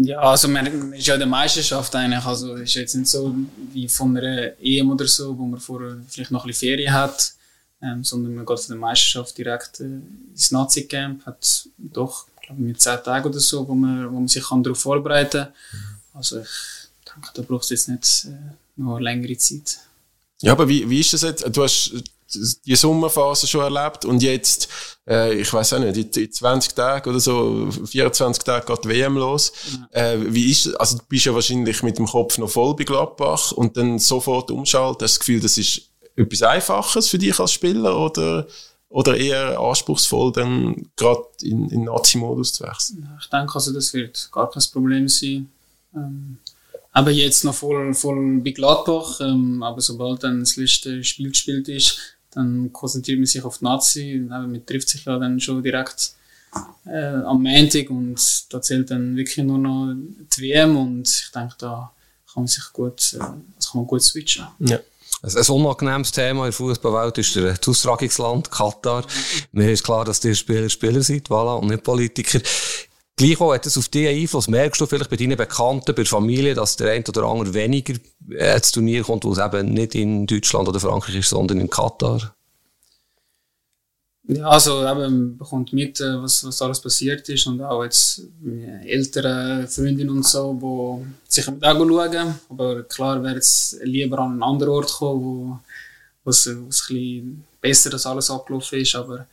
Ja, 0.00 0.18
also 0.18 0.48
man 0.48 0.92
ist 0.92 1.06
ja 1.06 1.14
in 1.14 1.20
der 1.20 1.28
Meisterschaft 1.28 1.94
eigentlich, 1.94 2.24
also 2.24 2.54
ist 2.54 2.74
jetzt 2.74 2.94
nicht 2.94 3.08
so 3.08 3.34
wie 3.72 3.88
von 3.88 4.16
einer 4.16 4.52
EM 4.60 4.90
oder 4.90 5.06
so, 5.06 5.38
wo 5.38 5.44
man 5.44 5.60
vorher 5.60 5.98
vielleicht 6.08 6.32
noch 6.32 6.44
ein 6.44 6.48
bisschen 6.48 6.68
Ferien 6.70 6.92
hat 6.92 7.36
ähm, 7.82 8.02
sondern 8.02 8.34
man 8.34 8.46
geht 8.46 8.60
von 8.60 8.68
der 8.68 8.78
Meisterschaft 8.78 9.36
direkt 9.36 9.80
äh, 9.80 10.00
ins 10.30 10.50
Nazi-Camp, 10.50 11.26
hat 11.26 11.68
doch, 11.78 12.26
glaube 12.46 12.62
ich, 12.62 12.68
mit 12.68 12.80
zehn 12.80 13.02
Tagen 13.02 13.28
oder 13.28 13.40
so, 13.40 13.66
wo 13.68 13.74
man, 13.74 14.10
wo 14.10 14.14
man 14.14 14.28
sich 14.28 14.44
kann 14.44 14.62
darauf 14.62 14.78
vorbereiten 14.78 15.42
kann. 15.42 15.52
Mhm. 15.72 16.18
Also 16.18 16.40
ich 16.40 16.48
denke, 17.12 17.30
da 17.34 17.42
braucht 17.42 17.64
es 17.64 17.70
jetzt 17.70 17.88
nicht 17.88 18.26
äh, 18.26 18.54
noch 18.76 18.98
längere 18.98 19.36
Zeit. 19.36 19.78
Ja, 20.40 20.52
aber 20.52 20.68
wie, 20.68 20.88
wie 20.88 21.00
ist 21.00 21.12
das 21.12 21.22
jetzt? 21.22 21.44
Du 21.56 21.62
hast 21.62 21.92
die 22.66 22.76
Sommerphase 22.76 23.46
schon 23.46 23.72
erlebt 23.72 24.04
und 24.04 24.22
jetzt, 24.22 24.68
äh, 25.08 25.34
ich 25.34 25.52
weiß 25.52 25.74
auch 25.74 25.78
nicht, 25.78 26.16
in 26.16 26.32
20 26.32 26.74
Tagen 26.74 27.08
oder 27.08 27.20
so, 27.20 27.70
24 27.70 28.42
Tage 28.42 28.66
geht 28.66 28.84
die 28.84 28.88
WM 28.88 29.16
los. 29.16 29.52
Ja. 29.94 30.12
Äh, 30.12 30.34
wie 30.34 30.50
ist 30.50 30.74
Also 30.78 30.98
du 30.98 31.04
bist 31.08 31.24
ja 31.24 31.34
wahrscheinlich 31.34 31.82
mit 31.82 31.98
dem 31.98 32.06
Kopf 32.06 32.36
noch 32.38 32.50
voll 32.50 32.74
bei 32.74 32.84
Gladbach 32.84 33.52
und 33.52 33.76
dann 33.76 33.98
sofort 33.98 34.50
umschalten, 34.50 35.04
hast 35.04 35.14
das 35.14 35.20
Gefühl, 35.20 35.40
das 35.40 35.56
ist 35.56 35.82
etwas 36.16 36.42
Einfaches 36.42 37.08
für 37.08 37.18
dich 37.18 37.38
als 37.38 37.52
Spieler 37.52 37.96
oder, 37.96 38.46
oder 38.88 39.16
eher 39.16 39.58
anspruchsvoll, 39.58 40.32
dann 40.32 40.90
gerade 40.96 41.24
in, 41.42 41.68
in 41.70 41.84
Nazi-Modus 41.84 42.54
zu 42.54 42.64
wechseln? 42.64 43.08
Ich 43.20 43.28
denke, 43.28 43.54
also 43.54 43.72
das 43.72 43.92
wird 43.92 44.28
gar 44.32 44.50
kein 44.50 44.62
Problem 44.72 45.08
sein. 45.08 45.50
Ähm, 45.94 46.38
aber 46.92 47.10
jetzt 47.10 47.44
noch 47.44 47.54
voll, 47.54 47.92
voll 47.94 48.40
bei 48.40 48.52
Gladbach, 48.52 49.20
ähm, 49.20 49.62
aber 49.62 49.80
sobald 49.80 50.22
dann 50.22 50.40
das 50.40 50.56
letzte 50.56 51.04
Spiel 51.04 51.28
gespielt 51.28 51.68
ist, 51.68 51.98
dann 52.30 52.72
konzentriert 52.72 53.18
man 53.18 53.26
sich 53.26 53.42
auf 53.42 53.58
die 53.58 53.64
Nazi. 53.64 54.26
Man 54.28 54.64
trifft 54.64 54.88
sich 54.88 55.04
ja 55.04 55.18
dann 55.18 55.40
schon 55.40 55.62
direkt 55.62 56.12
äh, 56.86 57.16
am 57.22 57.42
Montag 57.42 57.90
und 57.90 58.18
da 58.52 58.62
zählt 58.62 58.90
dann 58.90 59.16
wirklich 59.16 59.44
nur 59.44 59.58
noch 59.58 59.94
die 59.94 60.42
WM 60.42 60.76
und 60.76 61.08
ich 61.08 61.30
denke, 61.34 61.54
da 61.58 61.92
kann 62.32 62.44
man 62.44 62.46
sich 62.46 62.64
gut, 62.72 63.14
äh, 63.14 63.18
kann 63.18 63.42
man 63.74 63.86
gut 63.86 64.02
switchen. 64.02 64.46
Ja. 64.60 64.78
Ein, 65.22 65.48
unangenehmes 65.48 66.12
Thema 66.12 66.40
in 66.40 66.50
der 66.50 66.52
Fußballwelt 66.52 67.18
ist 67.18 67.36
das 67.36 67.68
Austragungsland 67.68 68.50
Katar. 68.50 69.04
Mir 69.52 69.72
ist 69.72 69.84
klar, 69.84 70.04
dass 70.04 70.20
die 70.20 70.34
Spieler 70.34 70.68
Spieler 70.68 71.02
sind, 71.02 71.28
voilà, 71.28 71.58
und 71.58 71.68
nicht 71.68 71.82
Politiker. 71.82 72.40
Gleichwohl 73.18 73.54
hat 73.54 73.64
es 73.64 73.78
auf 73.78 73.88
dich 73.88 74.08
Einfluss. 74.08 74.46
Merkst 74.46 74.78
du 74.78 74.84
vielleicht 74.84 75.08
bei 75.08 75.16
deinen 75.16 75.38
Bekannten, 75.38 75.94
bei 75.94 76.02
der 76.02 76.06
Familie, 76.06 76.52
dass 76.52 76.76
der 76.76 76.92
eine 76.92 77.04
oder 77.08 77.24
andere 77.24 77.54
weniger 77.54 77.94
äh, 78.30 78.56
ins 78.56 78.72
Turnier 78.72 79.04
kommt, 79.04 79.24
wo 79.24 79.32
es 79.32 79.38
eben 79.38 79.72
nicht 79.72 79.94
in 79.94 80.26
Deutschland 80.26 80.68
oder 80.68 80.80
Frankreich 80.80 81.16
ist, 81.16 81.30
sondern 81.30 81.60
in 81.60 81.70
Katar? 81.70 82.35
Ja, 84.28 84.48
also 84.48 84.84
eben, 84.84 85.38
bekommt 85.38 85.72
mit, 85.72 86.00
äh, 86.00 86.20
was, 86.20 86.44
was 86.44 86.60
alles 86.60 86.80
passiert 86.80 87.28
ist 87.28 87.46
und 87.46 87.60
auch 87.62 87.84
jetzt 87.84 88.22
ältere 88.84 89.66
Freundinnen 89.68 90.10
und 90.10 90.26
so, 90.26 90.52
die 90.60 91.32
sich 91.32 91.48
mit 91.48 91.64
auch 91.64 91.76
schauen. 91.76 92.34
Aber 92.48 92.82
klar 92.82 93.22
wäre 93.22 93.36
jetzt 93.36 93.78
lieber 93.84 94.18
an 94.18 94.32
einen 94.32 94.42
anderen 94.42 94.72
Ort 94.72 94.92
kommen, 94.92 95.24
wo, 95.24 95.58
wo 96.24 96.30
es, 96.30 96.46
wo 96.46 96.68
es 96.68 96.90
ein 96.90 96.94
bisschen 96.94 97.44
besser 97.60 97.90
das 97.90 98.06
alles 98.06 98.30
abgelaufen 98.30 98.80
ist. 98.80 98.96
Aber 98.96 99.26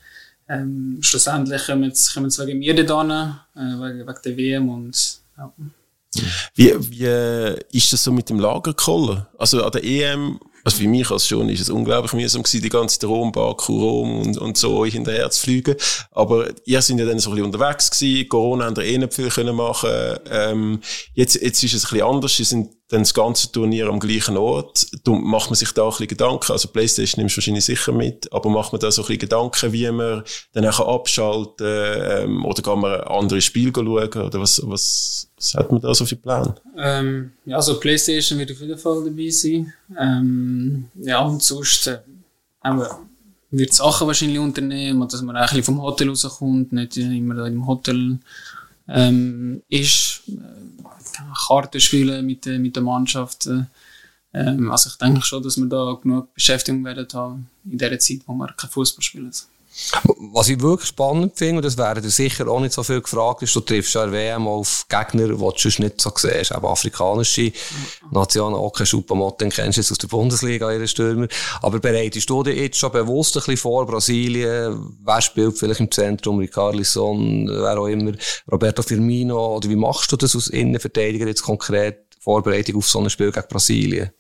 ähm, 0.47 0.99
schlussendlich 1.01 1.65
kommen 1.65 1.85
jetzt, 1.85 2.15
wegen 2.15 2.59
mir 2.59 2.85
da 2.85 3.43
äh, 3.55 3.59
wegen, 3.59 4.07
wegen 4.07 4.19
der 4.23 4.37
WM 4.37 4.69
und 4.69 5.19
ja. 5.37 5.53
Wie, 6.53 6.75
wie 6.91 7.77
ist 7.77 7.91
das 7.91 8.03
so 8.03 8.11
mit 8.11 8.29
dem 8.29 8.39
Lagerkoller? 8.39 9.27
Also 9.39 9.63
an 9.63 9.71
der 9.71 9.83
EM 9.83 10.39
also 10.63 10.77
für 10.77 10.87
mich 10.87 11.11
als 11.11 11.27
schon 11.27 11.49
ist 11.49 11.61
es 11.61 11.69
unglaublich 11.69 12.13
mühsam 12.13 12.43
gewesen, 12.43 12.61
die 12.61 12.69
ganze 12.69 13.05
Rom, 13.05 13.31
Baku, 13.31 13.79
Rom 13.79 14.21
und, 14.21 14.37
und 14.37 14.57
so 14.57 14.85
hinterher 14.85 15.29
zu 15.29 15.41
fliegen. 15.41 15.75
Aber 16.11 16.47
ihr 16.65 16.81
sind 16.81 16.99
ja 16.99 17.05
dann 17.05 17.19
so 17.19 17.31
ein 17.31 17.35
bisschen 17.35 17.53
unterwegs 17.53 17.91
gewesen. 17.91 18.29
Corona 18.29 18.65
haben 18.65 18.75
ihr 18.77 18.83
eh 18.83 18.97
nicht 18.97 19.13
viel 19.13 19.29
können 19.29 19.55
machen. 19.55 19.89
Ähm, 20.29 20.79
jetzt, 21.13 21.35
jetzt 21.35 21.63
ist 21.63 21.73
es 21.73 21.85
ein 21.85 21.89
bisschen 21.91 22.07
anders. 22.07 22.35
Sie 22.37 22.43
sind 22.45 22.69
dann 22.93 23.01
das 23.01 23.13
ganze 23.13 23.51
Turnier 23.51 23.87
am 23.87 23.99
gleichen 23.99 24.37
Ort. 24.37 24.85
Da 25.03 25.11
macht 25.11 25.49
man 25.49 25.55
sich 25.55 25.71
da 25.71 25.85
ein 25.85 25.89
bisschen 25.89 26.07
Gedanken. 26.07 26.51
Also 26.51 26.67
Playstation 26.67 27.21
nimmst 27.21 27.35
du 27.35 27.37
wahrscheinlich 27.39 27.65
sicher 27.65 27.91
mit, 27.91 28.31
aber 28.31 28.49
macht 28.51 28.71
man 28.71 28.79
da 28.79 28.91
so 28.91 29.01
ein 29.01 29.07
bisschen 29.07 29.19
Gedanken, 29.19 29.73
wie 29.73 29.89
man 29.89 30.23
dann 30.53 30.65
auch 30.67 30.79
abschalten 30.79 31.65
ähm, 31.65 32.45
oder 32.45 32.61
kann 32.61 32.79
man 32.79 33.01
andere 33.01 33.41
Spiele 33.41 33.71
schauen 33.73 33.87
oder 33.87 34.39
was, 34.39 34.61
was, 34.65 35.27
was 35.35 35.53
hat 35.55 35.71
man 35.71 35.81
da 35.81 35.93
so 35.95 36.05
für 36.05 36.15
Pläne? 36.17 36.53
Ähm, 36.77 37.31
ja, 37.45 37.55
also 37.55 37.79
Playstation 37.79 38.37
wird 38.37 38.51
auf 38.51 38.61
jeden 38.61 38.77
Fall 38.77 39.03
dabei 39.03 39.29
sein. 39.29 39.73
Ähm, 39.99 40.85
ja, 40.95 41.19
und 41.25 41.41
sonst 41.41 41.87
äh, 41.87 41.99
wird 43.49 43.73
Sachen 43.73 44.05
wahrscheinlich 44.05 44.39
unternehmen, 44.39 45.07
dass 45.07 45.21
man 45.23 45.35
ein 45.35 45.43
bisschen 45.43 45.63
vom 45.63 45.81
Hotel 45.81 46.09
rauskommt, 46.09 46.71
nicht 46.71 46.97
immer 46.97 47.33
da 47.33 47.47
im 47.47 47.65
Hotel 47.65 48.19
ähm, 48.87 49.63
ist. 49.67 50.21
Äh, 51.13 51.47
Karten 51.47 51.79
spielen 51.79 52.25
mit, 52.25 52.45
der, 52.45 52.59
mit 52.59 52.75
der 52.75 52.83
Mannschaft. 52.83 53.47
Ähm, 54.33 54.71
also 54.71 54.89
ich 54.89 54.97
denke 54.97 55.21
schon, 55.21 55.43
dass 55.43 55.57
wir 55.57 55.67
da 55.67 55.97
genug 56.01 56.33
Beschäftigung 56.33 56.83
werden 56.83 57.07
haben 57.13 57.49
in 57.65 57.77
der 57.77 57.97
Zeit, 57.99 58.21
wo 58.25 58.33
wir 58.33 58.47
kein 58.53 58.69
Fußball 58.69 59.03
spielen. 59.03 59.31
Was 60.33 60.49
ich 60.49 60.61
wirklich 60.61 60.89
spannend 60.89 61.35
finde, 61.35 61.57
und 61.57 61.65
das 61.65 61.77
wäre 61.77 62.01
sicher 62.01 62.47
auch 62.47 62.59
nicht 62.59 62.73
so 62.73 62.83
viel 62.83 63.01
gefragt, 63.01 63.41
ist, 63.41 63.55
du 63.55 63.59
triffst 63.59 63.95
ja 63.95 64.11
WM 64.11 64.47
auf 64.47 64.85
Gegner, 64.87 65.27
die 65.27 65.37
du 65.37 65.53
sonst 65.55 65.79
nicht 65.79 65.99
so 65.99 66.11
siehst, 66.15 66.51
eben 66.51 66.65
afrikanische 66.65 67.51
Nationen, 68.11 68.55
auch 68.55 68.71
kein 68.71 68.85
Schuppamotten 68.85 69.49
kennst 69.49 69.77
du 69.77 69.81
jetzt 69.81 69.91
aus 69.91 69.97
der 69.97 70.07
Bundesliga, 70.07 70.71
ihre 70.71 70.87
Stürmer. 70.87 71.27
Aber 71.61 71.79
bereitest 71.79 72.29
du 72.29 72.43
dir 72.43 72.55
jetzt 72.55 72.77
schon 72.77 72.91
bewusst 72.91 73.35
ein 73.35 73.39
bisschen 73.39 73.57
vor, 73.57 73.85
Brasilien, 73.87 74.95
wer 75.03 75.21
spielt 75.21 75.57
vielleicht 75.57 75.79
im 75.79 75.89
Zentrum, 75.89 76.37
Ricarlison, 76.37 77.47
wer 77.47 77.79
auch 77.79 77.87
immer, 77.87 78.11
Roberto 78.51 78.83
Firmino, 78.83 79.55
oder 79.55 79.69
wie 79.69 79.75
machst 79.75 80.11
du 80.11 80.17
das 80.17 80.35
als 80.35 80.49
Innenverteidiger 80.49 81.25
jetzt 81.25 81.41
konkret, 81.41 82.05
Vorbereitung 82.19 82.77
auf 82.77 82.87
so 82.87 82.99
ein 82.99 83.09
Spiel 83.09 83.31
gegen 83.31 83.47
Brasilien? 83.49 84.11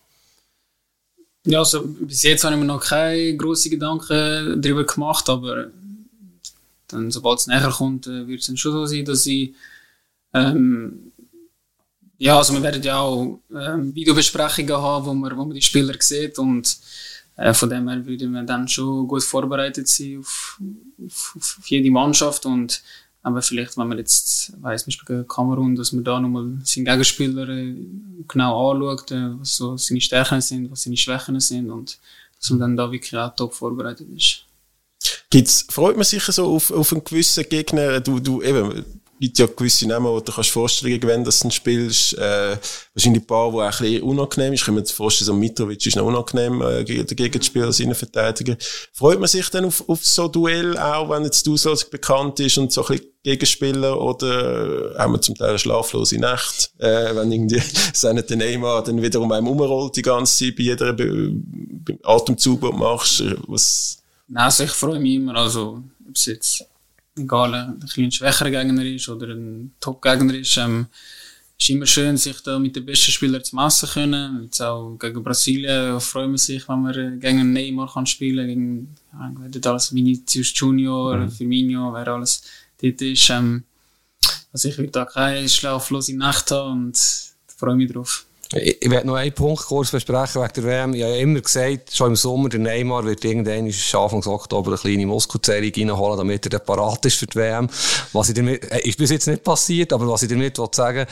Ja, 1.45 1.59
also 1.59 1.83
bis 1.85 2.23
jetzt 2.23 2.43
habe 2.43 2.55
ich 2.55 2.59
mir 2.59 2.65
noch 2.65 2.83
keine 2.83 3.35
grossen 3.35 3.71
Gedanken 3.71 4.61
darüber 4.61 4.85
gemacht, 4.85 5.29
aber 5.29 5.67
dann, 6.87 7.11
sobald 7.11 7.39
es 7.39 7.47
näher 7.47 7.69
kommt, 7.69 8.07
äh, 8.07 8.27
wird 8.27 8.39
es 8.41 8.47
dann 8.47 8.57
schon 8.57 8.71
so 8.71 8.85
sein, 8.85 9.03
dass 9.03 9.25
ich 9.25 9.53
ähm, 10.33 11.11
ja, 12.17 12.37
also 12.37 12.53
wir 12.53 12.63
werden 12.63 12.81
ja 12.81 12.99
auch 12.99 13.39
ähm, 13.53 13.93
Videobesprechungen 13.93 14.77
haben, 14.77 15.05
wo 15.05 15.13
man, 15.13 15.37
wo 15.37 15.45
man 15.45 15.55
die 15.55 15.61
Spieler 15.61 15.95
sieht 15.99 16.39
und 16.39 16.77
äh, 17.35 17.53
von 17.53 17.69
dem 17.69 17.89
her 17.89 18.05
würden 18.05 18.31
wir 18.31 18.43
dann 18.43 18.67
schon 18.67 19.07
gut 19.07 19.23
vorbereitet 19.23 19.87
sein 19.87 20.19
auf, 20.19 20.59
auf, 21.05 21.35
auf 21.37 21.65
jede 21.65 21.91
Mannschaft 21.91 22.45
und 22.45 22.81
aber 23.23 23.41
vielleicht, 23.41 23.77
wenn 23.77 23.87
man 23.87 23.97
jetzt 23.97 24.53
weiss, 24.61 24.83
Beispiel 24.83 25.05
gegen 25.15 25.27
Kamerun, 25.27 25.75
dass 25.75 25.93
man 25.93 26.03
da 26.03 26.19
nochmal 26.19 26.57
seinen 26.63 26.85
Gegenspieler 26.85 27.47
äh, 27.47 27.73
genau 28.27 28.71
anschaut, 28.71 29.11
äh, 29.11 29.39
was 29.39 29.55
so 29.55 29.77
seine 29.77 30.01
Stärken 30.01 30.41
sind, 30.41 30.69
was 30.69 30.83
seine 30.83 30.97
Schwächen 30.97 31.39
sind 31.39 31.71
und 31.71 31.97
dass 32.37 32.49
man 32.49 32.59
dann 32.59 32.77
da 32.77 32.91
wirklich 32.91 33.17
auch 33.17 33.33
top 33.33 33.53
vorbereitet 33.53 34.07
ist. 34.15 34.45
Gibt's, 35.29 35.65
freut 35.69 35.95
man 35.95 36.03
sich 36.03 36.23
so 36.23 36.53
auf, 36.53 36.69
auf 36.71 36.91
einen 36.91 37.03
gewissen 37.03 37.45
Gegner? 37.47 38.01
Du, 38.01 38.19
du, 38.19 38.41
eben, 38.41 38.85
gibt 39.19 39.37
ja 39.37 39.45
gewisse 39.45 39.87
Namen, 39.87 40.07
wo 40.07 40.19
du 40.19 40.31
kannst 40.31 40.49
Vorstellungen 40.49 40.99
gewinnen, 40.99 41.23
dass 41.23 41.39
du 41.39 41.49
spielst. 41.49 42.17
Äh, 42.17 42.57
wahrscheinlich 42.93 43.23
ein 43.23 43.27
paar, 43.27 43.51
die 43.51 43.57
auch 43.57 43.61
ein 43.61 43.69
bisschen 43.69 44.03
unangenehm 44.03 44.53
ist. 44.53 44.61
Ich 44.61 44.65
kann 44.65 44.75
mir 44.75 44.85
vorstellen, 44.85 45.27
so 45.27 45.33
Mitrovic 45.33 45.85
ist 45.85 45.95
noch 45.95 46.05
unangenehm, 46.05 46.61
äh, 46.61 46.83
dagegen 46.83 47.41
zu 47.41 47.47
spielen 47.47 47.65
als 47.65 47.79
Innenverteidiger. 47.79 48.57
Freut 48.91 49.19
man 49.19 49.27
sich 49.27 49.49
dann 49.49 49.65
auf, 49.65 49.87
auf 49.87 50.05
so 50.05 50.27
Duell 50.27 50.77
auch, 50.77 51.09
wenn 51.09 51.23
jetzt 51.23 51.45
du 51.47 51.55
so 51.57 51.73
bekannt 51.89 52.39
ist 52.39 52.57
und 52.57 52.71
so 52.71 52.81
ein 52.85 52.87
bisschen 52.87 53.13
Gegenspieler 53.23 53.99
oder 54.01 54.95
haben 54.97 55.13
wir 55.13 55.21
zum 55.21 55.35
Teil 55.35 55.49
eine 55.49 55.59
schlaflose 55.59 56.19
Nacht, 56.19 56.71
äh, 56.79 57.15
wenn 57.15 57.31
irgendwie 57.31 57.61
seine 57.93 58.21
Neymar 58.21 58.83
dann 58.83 59.01
wieder 59.01 59.21
um 59.21 59.31
einen 59.31 59.47
umrollt 59.47 59.95
die 59.95 60.01
ganze 60.01 60.45
Zeit 60.45 60.57
bei 60.57 60.63
jeder 60.63 60.91
Be 60.91 61.33
Atemzug, 62.03 62.61
den 62.61 62.71
du 62.71 62.77
machst. 62.77 63.23
Was? 63.47 63.97
Nein, 64.27 64.43
also 64.43 64.63
ich 64.63 64.71
freue 64.71 64.99
mich 64.99 65.15
immer, 65.15 65.35
also 65.35 65.81
ob 66.07 66.15
es 66.15 66.25
jetzt 66.25 66.65
egal, 67.17 67.53
ein 67.53 67.79
bisschen 67.79 68.11
schwächerer 68.11 68.51
Gegner 68.51 68.85
ist 68.85 69.09
oder 69.09 69.27
ein 69.27 69.73
Top-Gegner 69.79 70.35
ist, 70.35 70.57
ähm, 70.57 70.87
ist 71.57 71.69
immer 71.69 71.85
schön, 71.85 72.17
sich 72.17 72.41
da 72.41 72.59
mit 72.59 72.75
den 72.75 72.85
besten 72.85 73.11
Spielern 73.11 73.43
zu 73.43 73.55
messen 73.55 73.89
können. 73.89 74.43
Jetzt 74.43 74.61
auch 74.61 74.97
gegen 74.97 75.23
Brasilien 75.23 75.99
freuen 76.01 76.31
wir 76.31 76.37
sich, 76.37 76.67
wenn 76.67 76.81
wir 76.81 77.11
gegen 77.17 77.53
Neymar 77.53 77.91
kann 77.91 78.05
spielen 78.05 78.47
gegen 78.47 78.95
ja, 79.13 79.71
alles 79.71 79.93
Vinicius 79.93 80.51
Junior, 80.55 81.17
mhm. 81.17 81.31
Firmino, 81.31 81.93
wer 81.93 82.07
alles 82.07 82.43
dort 82.81 83.01
ist. 83.01 83.29
Ähm, 83.29 83.63
also 84.51 84.69
ich 84.69 84.77
will 84.77 84.87
da 84.87 85.05
keine 85.05 85.47
schlaflose 85.47 86.15
Nacht 86.17 86.51
haben 86.51 86.87
und 86.87 86.99
freue 87.47 87.75
mich 87.75 87.91
drauf. 87.91 88.25
Ich, 88.55 88.89
werde 88.89 89.07
noch 89.07 89.15
einen 89.15 89.33
Punkt 89.33 89.63
kurz 89.63 89.91
besprechen 89.91 90.41
wegen 90.41 90.53
der 90.53 90.63
WM. 90.63 90.93
Ich 90.93 91.03
habe 91.03 91.17
immer 91.17 91.41
gesagt, 91.41 91.95
schon 91.95 92.09
im 92.09 92.15
Sommer, 92.15 92.49
der 92.49 92.59
Neymar 92.59 93.03
wird 93.03 93.25
irgendwann 93.25 93.65
Anfang 93.65 94.23
Oktober 94.25 94.71
eine 94.71 94.77
kleine 94.77 95.07
Muskelzerrung 95.07 95.71
reinholen, 95.75 96.17
damit 96.17 96.45
er 96.45 96.49
dann 96.51 96.65
parat 96.65 97.05
ist 97.05 97.17
für 97.17 97.25
die 97.25 97.35
WM. 97.35 97.67
Was 98.11 98.29
ich 98.29 98.35
damit, 98.35 98.71
äh, 98.71 98.87
ist 98.87 98.97
bis 98.97 99.09
jetzt 99.09 99.27
nicht 99.27 99.43
passiert, 99.43 99.91
aber 99.91 100.07
was 100.07 100.23
ich 100.23 100.29
damit 100.29 100.57
will 100.57 100.67
sagen 100.71 101.07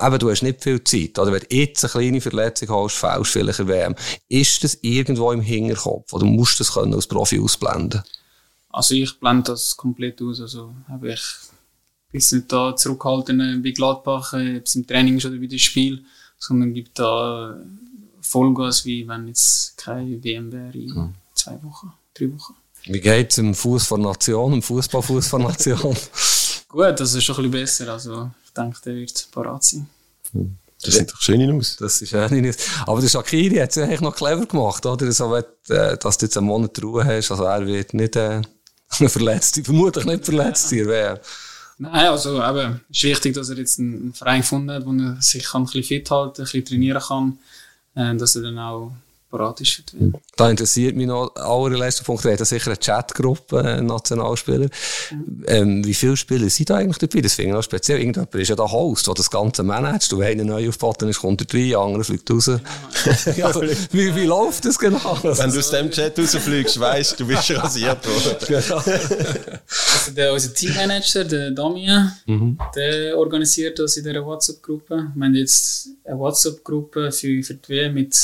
eben, 0.00 0.18
du 0.18 0.30
hast 0.30 0.42
nicht 0.42 0.62
viel 0.62 0.82
Zeit. 0.84 1.18
Oder 1.18 1.32
wenn 1.32 1.40
du 1.40 1.56
jetzt 1.56 1.84
eine 1.84 1.90
kleine 1.90 2.20
Verletzung 2.20 2.68
hast, 2.68 2.96
fällst 2.96 3.32
vielleicht 3.32 3.60
eine 3.60 3.68
WM. 3.68 3.94
Ist 4.28 4.62
das 4.64 4.78
irgendwo 4.82 5.32
im 5.32 5.40
Hinterkopf? 5.40 6.12
Oder 6.12 6.26
musst 6.26 6.58
du 6.58 6.64
das 6.64 6.72
können 6.72 6.94
als 6.94 7.06
Profi 7.06 7.40
ausblenden? 7.40 8.02
Also 8.70 8.94
ich 8.94 9.18
blende 9.18 9.52
das 9.52 9.76
komplett 9.76 10.22
aus. 10.22 10.40
Also 10.40 10.74
habe 10.88 11.12
ich 11.12 11.22
bis 12.12 12.32
nicht 12.32 12.52
da 12.52 12.74
zurückhalten 12.76 13.62
bei 13.62 13.70
Gladbach, 13.70 14.32
ob 14.32 14.64
es 14.64 14.74
im 14.74 14.86
Training 14.86 15.16
ist 15.16 15.26
oder 15.26 15.36
bei 15.36 15.46
dem 15.46 15.58
Spiel 15.58 16.04
sondern 16.38 16.74
gibt 16.74 16.98
da 16.98 17.56
Vollgas, 18.20 18.84
wie 18.84 19.06
wenn 19.08 19.28
jetzt 19.28 19.76
keine 19.76 20.22
WM 20.22 20.52
wäre 20.52 20.76
in 20.76 20.94
hm. 20.94 21.14
zwei 21.34 21.58
Wochen, 21.62 21.92
drei 22.14 22.32
Wochen. 22.32 22.54
Wie 22.84 23.00
geht 23.00 23.32
es 23.32 23.38
im 23.38 23.54
Fuß 23.54 23.86
von 23.86 24.02
Nation, 24.02 24.52
im 24.54 24.62
Fußballfuß 24.62 25.28
von 25.28 25.42
Nation? 25.42 25.96
Gut, 26.68 27.00
das 27.00 27.14
ist 27.14 27.24
schon 27.24 27.36
ein 27.36 27.50
bisschen 27.50 27.86
besser. 27.86 27.92
Also 27.92 28.30
ich 28.44 28.52
denke, 28.52 28.78
der 28.84 28.94
wird 28.94 29.28
parat 29.30 29.64
sein. 29.64 29.88
Hm. 30.32 30.56
Das 30.82 30.94
sieht 30.94 31.10
doch 31.10 31.20
schön 31.20 31.58
aus. 31.58 31.76
Das 31.76 32.00
ist 32.00 32.10
schön 32.10 32.48
aus. 32.48 32.56
Aber 32.86 33.00
der 33.00 33.08
Shakiri 33.08 33.56
hat 33.56 33.70
es 33.70 33.78
eigentlich 33.78 34.00
noch 34.00 34.14
clever 34.14 34.46
gemacht, 34.46 34.86
oder? 34.86 35.10
So, 35.10 35.34
äh, 35.34 35.44
dass 35.98 36.18
du 36.18 36.26
jetzt 36.26 36.36
einen 36.36 36.46
Monat 36.46 36.80
Ruhe 36.82 37.04
hast. 37.04 37.30
Also 37.30 37.44
er 37.44 37.66
wird 37.66 37.94
nicht 37.94 38.14
äh, 38.14 38.42
verletzt, 38.90 39.60
vermutlich 39.64 40.04
nicht 40.04 40.24
verletzt 40.24 40.70
hier 40.70 40.86
werden. 40.86 41.20
Nein, 41.78 42.06
also 42.06 42.42
eben, 42.42 42.80
ist 42.90 43.04
wichtig, 43.04 43.34
dass 43.34 43.50
er 43.50 43.56
jetzt 43.56 43.78
einen 43.78 44.12
Verein 44.12 44.40
gefunden 44.40 44.70
hat, 44.70 44.84
wo 44.84 44.92
er 44.92 45.20
sich 45.22 45.44
kann 45.44 45.62
ein 45.62 45.66
bisschen 45.66 45.84
fit 45.84 46.10
halten, 46.10 46.40
ein 46.40 46.44
bisschen 46.44 46.64
trainieren 46.64 47.02
kann, 47.02 47.38
äh, 47.94 48.16
dass 48.16 48.34
er 48.34 48.42
dann 48.42 48.58
auch 48.58 48.92
parat 49.30 49.60
ist. 49.60 49.82
Da 50.36 50.50
interessiert 50.50 50.96
mich 50.96 51.06
noch 51.06 51.34
allerletzter 51.36 52.04
Punkt. 52.04 52.24
Wir 52.24 52.32
haben 52.32 52.44
sicher 52.44 52.70
eine 52.70 52.78
Chatgruppe, 52.78 53.60
äh, 53.60 53.80
Nationalspieler. 53.80 54.68
Mhm. 55.10 55.44
Ähm, 55.46 55.84
wie 55.84 55.94
viele 55.94 56.16
Spieler 56.16 56.48
sind 56.48 56.70
da 56.70 56.76
eigentlich 56.76 56.98
dabei? 56.98 57.20
Das 57.20 57.34
finde 57.34 57.50
ich 57.50 57.54
noch 57.54 57.62
speziell. 57.62 57.98
Irgendjemand 57.98 58.34
ist 58.34 58.48
ja 58.48 58.56
da 58.56 58.70
Host, 58.70 59.06
der 59.06 59.14
das 59.14 59.30
Ganze 59.30 59.62
managt. 59.62 60.10
Du, 60.10 60.18
wenn 60.18 60.40
einer 60.40 60.44
neu 60.44 60.68
aufgeboten 60.68 61.08
ist, 61.08 61.20
kommt 61.20 61.42
er 61.42 61.58
rein, 61.58 61.68
der 61.68 61.78
andere 61.78 62.04
fliegt 62.04 62.30
raus. 62.30 62.50
ja, 63.36 63.46
also, 63.46 63.62
wie, 63.62 64.14
wie 64.14 64.24
läuft 64.24 64.64
das 64.64 64.78
genau? 64.78 65.18
Wenn 65.22 65.50
du 65.50 65.58
aus 65.58 65.70
dem 65.70 65.90
Chat 65.90 66.18
rausfliegst, 66.18 66.80
weißt 66.80 67.12
du, 67.12 67.24
du 67.24 67.26
bist 67.26 67.50
rasiert 67.50 68.06
worden. 68.06 68.36
genau. 68.48 68.76
also 68.76 70.12
der, 70.16 70.32
unser 70.32 70.54
Teammanager, 70.54 71.24
der 71.24 71.50
Damien, 71.50 72.12
mhm. 72.24 72.58
der 72.74 73.16
organisiert 73.18 73.78
das 73.78 73.96
in 73.98 74.04
dieser 74.04 74.24
WhatsApp-Gruppe. 74.24 75.12
Wir 75.14 75.24
haben 75.26 75.34
jetzt 75.34 75.88
eine 76.04 76.18
WhatsApp-Gruppe 76.18 77.12
für, 77.12 77.42
für 77.42 77.54
die 77.54 77.68
WM 77.68 77.94
mit 77.94 78.16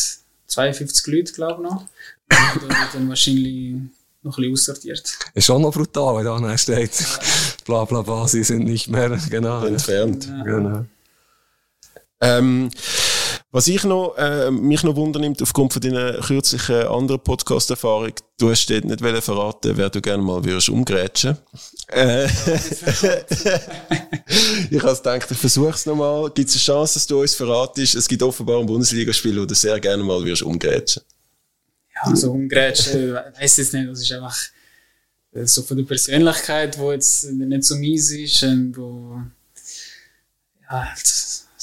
52 0.54 1.06
Leute, 1.06 1.32
glaube 1.32 1.62
ich, 1.62 1.70
noch. 1.70 1.80
Und 1.82 1.88
da 2.28 2.80
wird 2.80 2.94
dann 2.94 3.08
wahrscheinlich 3.08 3.74
noch 4.22 4.38
ein 4.38 4.42
bisschen 4.42 4.52
aussortiert. 4.52 5.18
Ist 5.34 5.44
schon 5.44 5.62
noch 5.62 5.72
brutal, 5.72 6.16
wenn 6.16 6.42
da 6.42 6.58
steht, 6.58 6.92
bla 7.64 7.84
bla 7.84 8.02
bla, 8.02 8.26
sie 8.26 8.42
sind 8.42 8.64
nicht 8.64 8.88
mehr 8.88 9.18
genau, 9.30 9.64
entfernt. 9.64 10.26
Ja. 10.26 10.42
Genau. 10.42 10.86
Ähm, 12.20 12.70
was 13.54 13.68
ich 13.68 13.84
noch, 13.84 14.16
äh, 14.18 14.50
mich 14.50 14.82
noch 14.82 14.96
wundernimmt, 14.96 15.40
aufgrund 15.40 15.72
von 15.72 15.80
deiner 15.80 16.14
kürzlichen 16.14 16.88
anderen 16.88 17.20
Podcast-Erfahrung, 17.20 18.12
du 18.36 18.50
hast 18.50 18.68
dort 18.68 18.84
nicht 18.84 18.98
verraten, 19.22 19.76
wer 19.76 19.90
du 19.90 20.00
gerne 20.00 20.24
mal 20.24 20.44
würdest 20.44 20.70
umgrätschen. 20.70 21.36
Äh, 21.86 22.24
ich 24.70 24.82
habe 24.82 24.96
gedacht, 24.96 25.30
ich 25.30 25.38
versuche 25.38 25.68
es 25.68 25.86
nochmal. 25.86 26.32
Gibt 26.32 26.48
es 26.48 26.56
eine 26.56 26.62
Chance, 26.62 26.94
dass 26.94 27.06
du 27.06 27.20
uns 27.20 27.36
verratest? 27.36 27.94
Es 27.94 28.08
gibt 28.08 28.24
offenbar 28.24 28.58
ein 28.58 28.66
Bundesligaspiel, 28.66 29.40
wo 29.40 29.44
du 29.44 29.54
sehr 29.54 29.78
gerne 29.78 30.02
mal 30.02 30.18
würdest 30.24 30.42
umgrätschen. 30.42 31.04
Ja, 31.94 32.10
also 32.10 32.32
umgrätschen, 32.32 33.14
weiß 33.14 33.58
ich 33.58 33.72
nicht. 33.72 33.88
Das 33.88 34.00
ist 34.00 34.10
einfach 34.10 34.36
äh, 35.30 35.46
so 35.46 35.62
von 35.62 35.76
der 35.76 35.84
Persönlichkeit, 35.84 36.76
wo 36.76 36.90
jetzt 36.90 37.30
nicht 37.30 37.62
so 37.62 37.76
mies 37.76 38.10
ist 38.10 38.42
und 38.42 38.76
wo, 38.76 39.20
ja, 40.68 40.92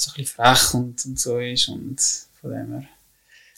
so 0.01 0.11
ein 0.11 0.15
bisschen 0.15 0.35
frech 0.35 0.73
und, 0.73 1.05
und 1.05 1.19
so 1.19 1.37
ist 1.39 1.69
und 1.69 1.97
von 2.39 2.51
dem 2.51 2.71
her. 2.71 2.83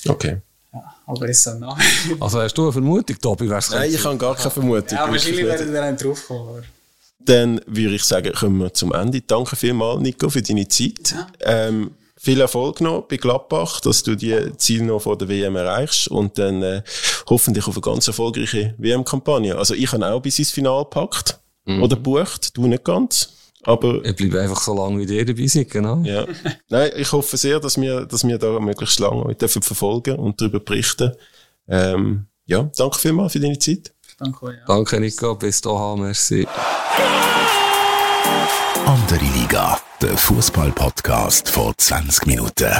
Okay. 0.07 0.41
Ja, 0.73 0.95
aber 1.05 1.29
ist 1.29 1.43
so 1.43 1.53
nah. 1.53 1.77
Also 2.19 2.41
hast 2.41 2.57
du 2.57 2.63
eine 2.63 2.71
Vermutung, 2.71 3.17
Tobi? 3.19 3.45
Nein, 3.45 3.93
ich 3.93 4.03
habe 4.03 4.17
gar 4.17 4.35
keine 4.35 4.51
Vermutung. 4.51 4.97
Ja, 4.97 5.09
wahrscheinlich 5.09 5.45
werden 5.45 5.71
wir 5.71 5.81
dann 5.81 5.97
drauf 5.97 6.27
kommen. 6.27 6.63
Dann 7.19 7.61
würde 7.67 7.95
ich 7.95 8.03
sagen, 8.03 8.33
kommen 8.33 8.59
wir 8.59 8.73
zum 8.73 8.91
Ende. 8.93 9.21
Danke 9.21 9.55
vielmals, 9.55 10.01
Nico, 10.01 10.29
für 10.29 10.41
deine 10.41 10.67
Zeit. 10.67 11.11
Ja. 11.11 11.27
Ähm, 11.41 11.91
viel 12.17 12.41
Erfolg 12.41 12.81
noch 12.81 13.03
bei 13.03 13.17
Gladbach, 13.17 13.81
dass 13.81 14.01
du 14.03 14.15
die 14.15 14.57
Ziele 14.57 14.85
noch 14.85 15.01
vor 15.01 15.17
der 15.17 15.29
WM 15.29 15.55
erreichst 15.55 16.07
und 16.07 16.37
dann 16.37 16.63
äh, 16.63 16.81
hoffentlich 17.27 17.67
auf 17.67 17.75
eine 17.75 17.81
ganz 17.81 18.07
erfolgreiche 18.07 18.73
WM-Kampagne. 18.77 19.57
Also 19.57 19.73
ich 19.73 19.91
habe 19.91 20.05
auch 20.07 20.21
bis 20.21 20.39
ins 20.39 20.51
Finale 20.51 20.83
gepackt 20.83 21.39
mhm. 21.65 21.83
oder 21.83 21.95
bucht, 21.95 22.57
du 22.57 22.67
nicht 22.67 22.83
ganz. 22.83 23.33
Aber 23.65 24.03
ich 24.03 24.15
bleibe 24.15 24.41
einfach 24.41 24.61
so 24.61 24.75
lange 24.75 25.07
wie 25.07 25.15
ihr 25.15 25.25
dabei 25.25 25.47
seid, 25.47 25.69
genau. 25.69 26.01
Ja. 26.03 26.25
Nein, 26.69 26.91
ich 26.97 27.11
hoffe 27.11 27.37
sehr, 27.37 27.59
dass 27.59 27.79
wir, 27.79 28.05
dass 28.05 28.27
wir 28.27 28.37
da 28.37 28.59
möglichst 28.59 28.99
lange 28.99 29.33
dürfen 29.35 29.61
verfolgen 29.61 30.17
und 30.17 30.39
darüber 30.39 30.59
berichten. 30.59 31.11
Ähm, 31.67 32.25
ja, 32.45 32.69
danke 32.75 32.99
vielmals 32.99 33.33
für 33.33 33.39
deine 33.39 33.57
Zeit. 33.57 33.93
Danke, 34.19 34.47
ja. 34.47 34.65
Danke, 34.67 34.99
Nico. 34.99 35.35
Bis 35.35 35.61
dahin, 35.61 36.01
merci. 36.01 36.47
Andere 38.85 39.25
Liga, 39.39 39.79
der 40.01 40.17
Fußball-Podcast 40.17 41.49
vor 41.49 41.73
20 41.77 42.27
Minuten. 42.27 42.73